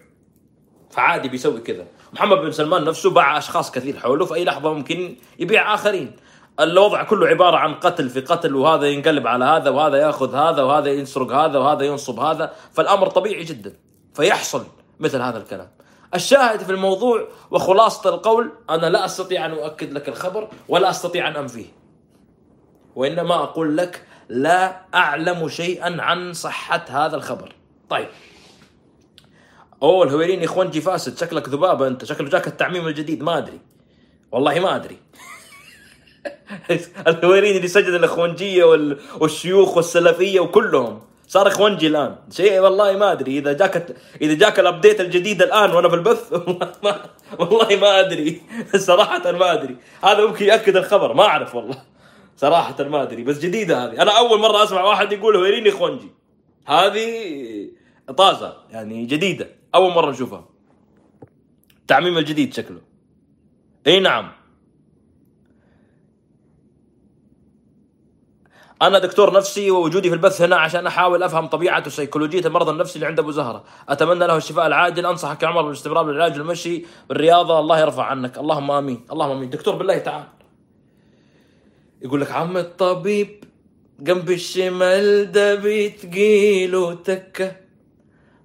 [0.91, 1.87] فعادي بيسوي كذا.
[2.13, 6.17] محمد بن سلمان نفسه باع أشخاص كثير حوله في اي لحظة ممكن يبيع آخرين.
[6.61, 10.91] الوضع كله عبارة عن قتل في قتل وهذا ينقلب على هذا وهذا يأخذ هذا وهذا
[10.91, 12.53] يسرق هذا وهذا ينصب هذا.
[12.73, 13.77] فالأمر طبيعي جدا
[14.15, 14.65] فيحصل
[15.01, 15.69] مثل هذا الكلام.
[16.15, 21.37] الشاهد في الموضوع وخلاصة القول أنا لا أستطيع أن أؤكد لك الخبر ولا أستطيع أن
[21.37, 21.67] أنفيه.
[22.97, 27.53] وإنما أقول لك لا أعلم شيئا عن صحة هذا الخبر.
[27.91, 28.09] طيب.
[29.83, 32.05] اوه الهويريني اخوانجي فاسد شكلك ذبابة أنت.
[32.05, 33.23] شكله جاك التعميم الجديد.
[33.23, 33.61] ما أدري.
[34.33, 34.97] والله ما أدري.
[37.09, 38.65] الهويريني اللي سجد الإخوانجية
[39.21, 41.01] والشيوخ والسلفية وكلهم.
[41.29, 42.17] صار إخوانجي الآن.
[42.31, 43.39] شيء والله ما أدري.
[43.39, 46.33] إذا جاك إذا جاك ال update الجديد الآن وأنا في البث
[47.39, 48.43] والله ما أدري.
[48.77, 49.77] صراحة ما أدري.
[50.05, 51.15] هذا ممكن يأكد الخبر.
[51.15, 51.90] ما أعرف والله.
[52.41, 54.03] صراحة ما أدري بس جديدة هذه.
[54.03, 56.11] أنا أول مرة أسمع واحد يقول هويريني إخوانجي.
[56.67, 57.71] هذه
[58.17, 60.45] طازة يعني جديدة أول مرة نشوفها.
[61.81, 62.81] التعميم الجديد شكله.
[63.87, 64.33] إي نعم.
[68.83, 73.07] أنا دكتور نفسي ووجودي في البث هنا عشان أحاول أفهم طبيعة وسيكولوجية المرض النفسي اللي
[73.07, 73.65] عند أبو زهرة.
[73.89, 75.07] أتمنى له الشفاء العاجل.
[75.07, 78.39] أنصحك يا عمر بالاستمرار بالعلاج والمشي بالرياضة الله يرفع عنك.
[78.39, 79.07] اللهم آمين.
[79.13, 79.51] اللهم آمين.
[79.51, 80.40] دكتور بالله تعال
[82.03, 83.45] يقول لك عم الطبيب
[84.01, 87.57] جنب الشمال ده بتجيله تكة.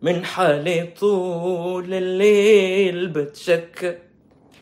[0.01, 3.97] من حالي طول الليل بتشكى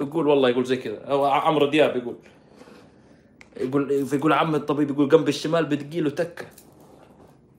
[0.01, 1.05] يقول والله يقول زي كذا.
[1.09, 2.15] عمرو دياب يقول.
[3.57, 6.45] يقول يقول عم الطبيب يقول جنب الشمال بتجيله تكة.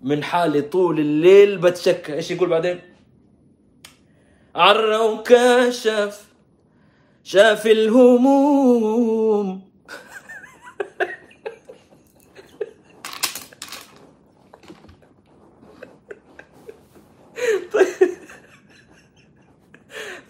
[0.03, 2.81] من حالي طول الليل بتشكى إيش يقول بعدين؟
[4.55, 6.29] عرى وكشف
[7.25, 9.64] شاف الهموم.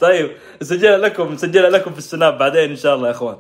[0.01, 3.37] طيب مسجلها لكم مسجلها لكم في السناب بعدين إن شاء الله يا إخوان.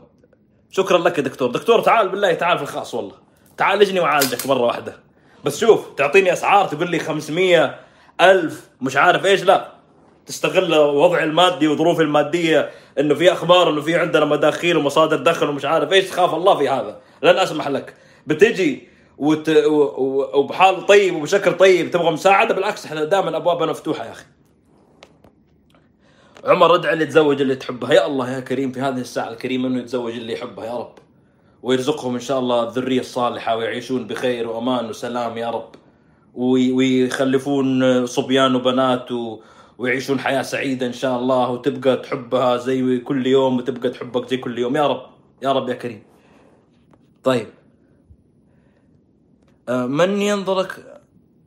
[0.70, 1.50] شكرا لك يا دكتور.
[1.50, 3.14] دكتور تعال بالله تعال في الخاص والله.
[3.56, 4.96] تعال اجني وعالجك مرة واحدة.
[5.44, 7.78] بس شوف تعطيني أسعار تقول لي 500
[8.20, 9.74] ألف مش عارف إيش لا.
[10.26, 15.64] تستغل وضعي المادي وظروفي المادية إنه في أخبار إنه في عندنا مداخيل ومصادر دخل ومش
[15.64, 17.00] عارف إيش تخاف الله في هذا.
[17.22, 17.94] لن أسمح لك.
[18.26, 18.88] بتجي
[19.18, 19.50] وت...
[20.34, 24.24] وبحال طيب وبشكل طيب تبغى مساعدة؟ بالعكس إحنا دائما أبوابنا مفتوحة يا أخي.
[26.44, 29.80] عمر ادعي اللي يتزوج اللي تحبها يا الله يا كريم في هذه الساعة الكريمة إنه
[29.80, 30.94] يتزوج اللي يحبها يا رب.
[31.62, 35.74] ويرزقهم إن شاء الله الذرية الصالحة ويعيشون بخير وأمان وسلام يا رب.
[36.34, 39.40] ويخلفون صبيان وبنات و...
[39.78, 41.50] ويعيشون حياة سعيدة إن شاء الله.
[41.50, 44.76] وتبقى تحبها زي كل يوم وتبقى تحبك زي كل يوم.
[44.76, 45.02] يا رب
[45.42, 46.02] يا رب يا كريم.
[47.24, 47.46] طيب.
[49.68, 51.00] من ينظرك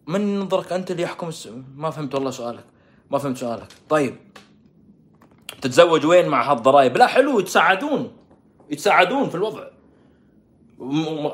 [0.08, 1.50] من ينظرك أنت اللي يحكم الس...
[1.76, 2.64] ما فهمت والله سؤالك.
[3.12, 3.68] ما فهمت سؤالك.
[3.90, 4.16] طيب.
[5.62, 8.12] تتزوج وين مع هالضرايب لا حلو يتساعدون.
[8.70, 9.64] يتساعدون في الوضع.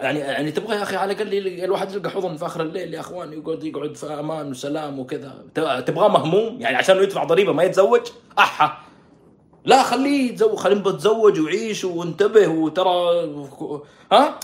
[0.02, 3.34] يعني يعني تبغى يا أخي على الأقل الواحد يلقى حضن في آخر الليل يا اخوان
[3.34, 5.46] يقعد يقعد في أمان وسلام وكذا.
[5.86, 8.02] تبغاه مهموم؟ يعني عشان يدفع ضريبة ما يتزوج؟
[8.40, 8.78] أحا.
[9.66, 13.30] لا خليه يتزوج خليه يتزوج ويعيش وانتبه وترى
[14.12, 14.40] ها؟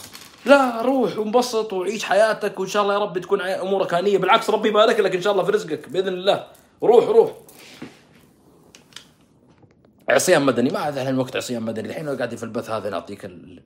[0.49, 4.69] لا روح وانبسط وعيش حياتك وإن شاء الله يا رب تكون أمورك هانيه بالعكس ربي
[4.69, 6.47] يبارك لك إن شاء الله في رزقك بإذن الله.
[6.83, 7.31] روح روح.
[10.09, 10.69] عصيان مدني.
[10.69, 11.89] ما هذا الحين وقت عصيان مدني.
[11.89, 13.63] الحين قاعد في البث هذا نعطيك ال...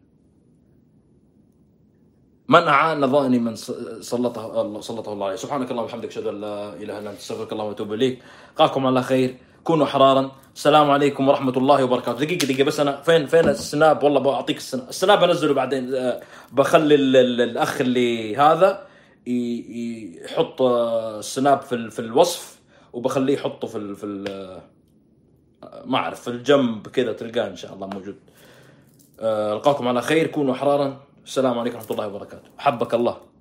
[2.48, 5.36] من اعان ظاني من سلطه سلطه الله عليه.
[5.36, 8.20] سبحانك اللهم وبحمدك أشهد أن لا إله إلا أنت أستغفرك اللهم وأتوب إليك.
[8.56, 9.38] قاكم على خير.
[9.64, 10.32] كونوا حرارا.
[10.56, 12.26] السلام عليكم ورحمة الله وبركاته.
[12.26, 15.96] دقيقة دقيقة بس أنا فين فين السناب؟ والله بعطيك السناب السناب بنزله بعدين.
[15.96, 16.22] آه،
[16.52, 18.88] بخلي الأخ اللي هذا
[19.26, 22.60] يحط السناب في في الوصف
[22.94, 24.06] وبخليه يحطه في في
[25.86, 28.16] ما أعرف في الجنب كذا تلقاه إن شاء الله موجود.
[29.20, 32.50] آه، ألقاكم على خير كونوا احرارا السلام عليكم ورحمة الله وبركاته.
[32.58, 33.33] حبك الله.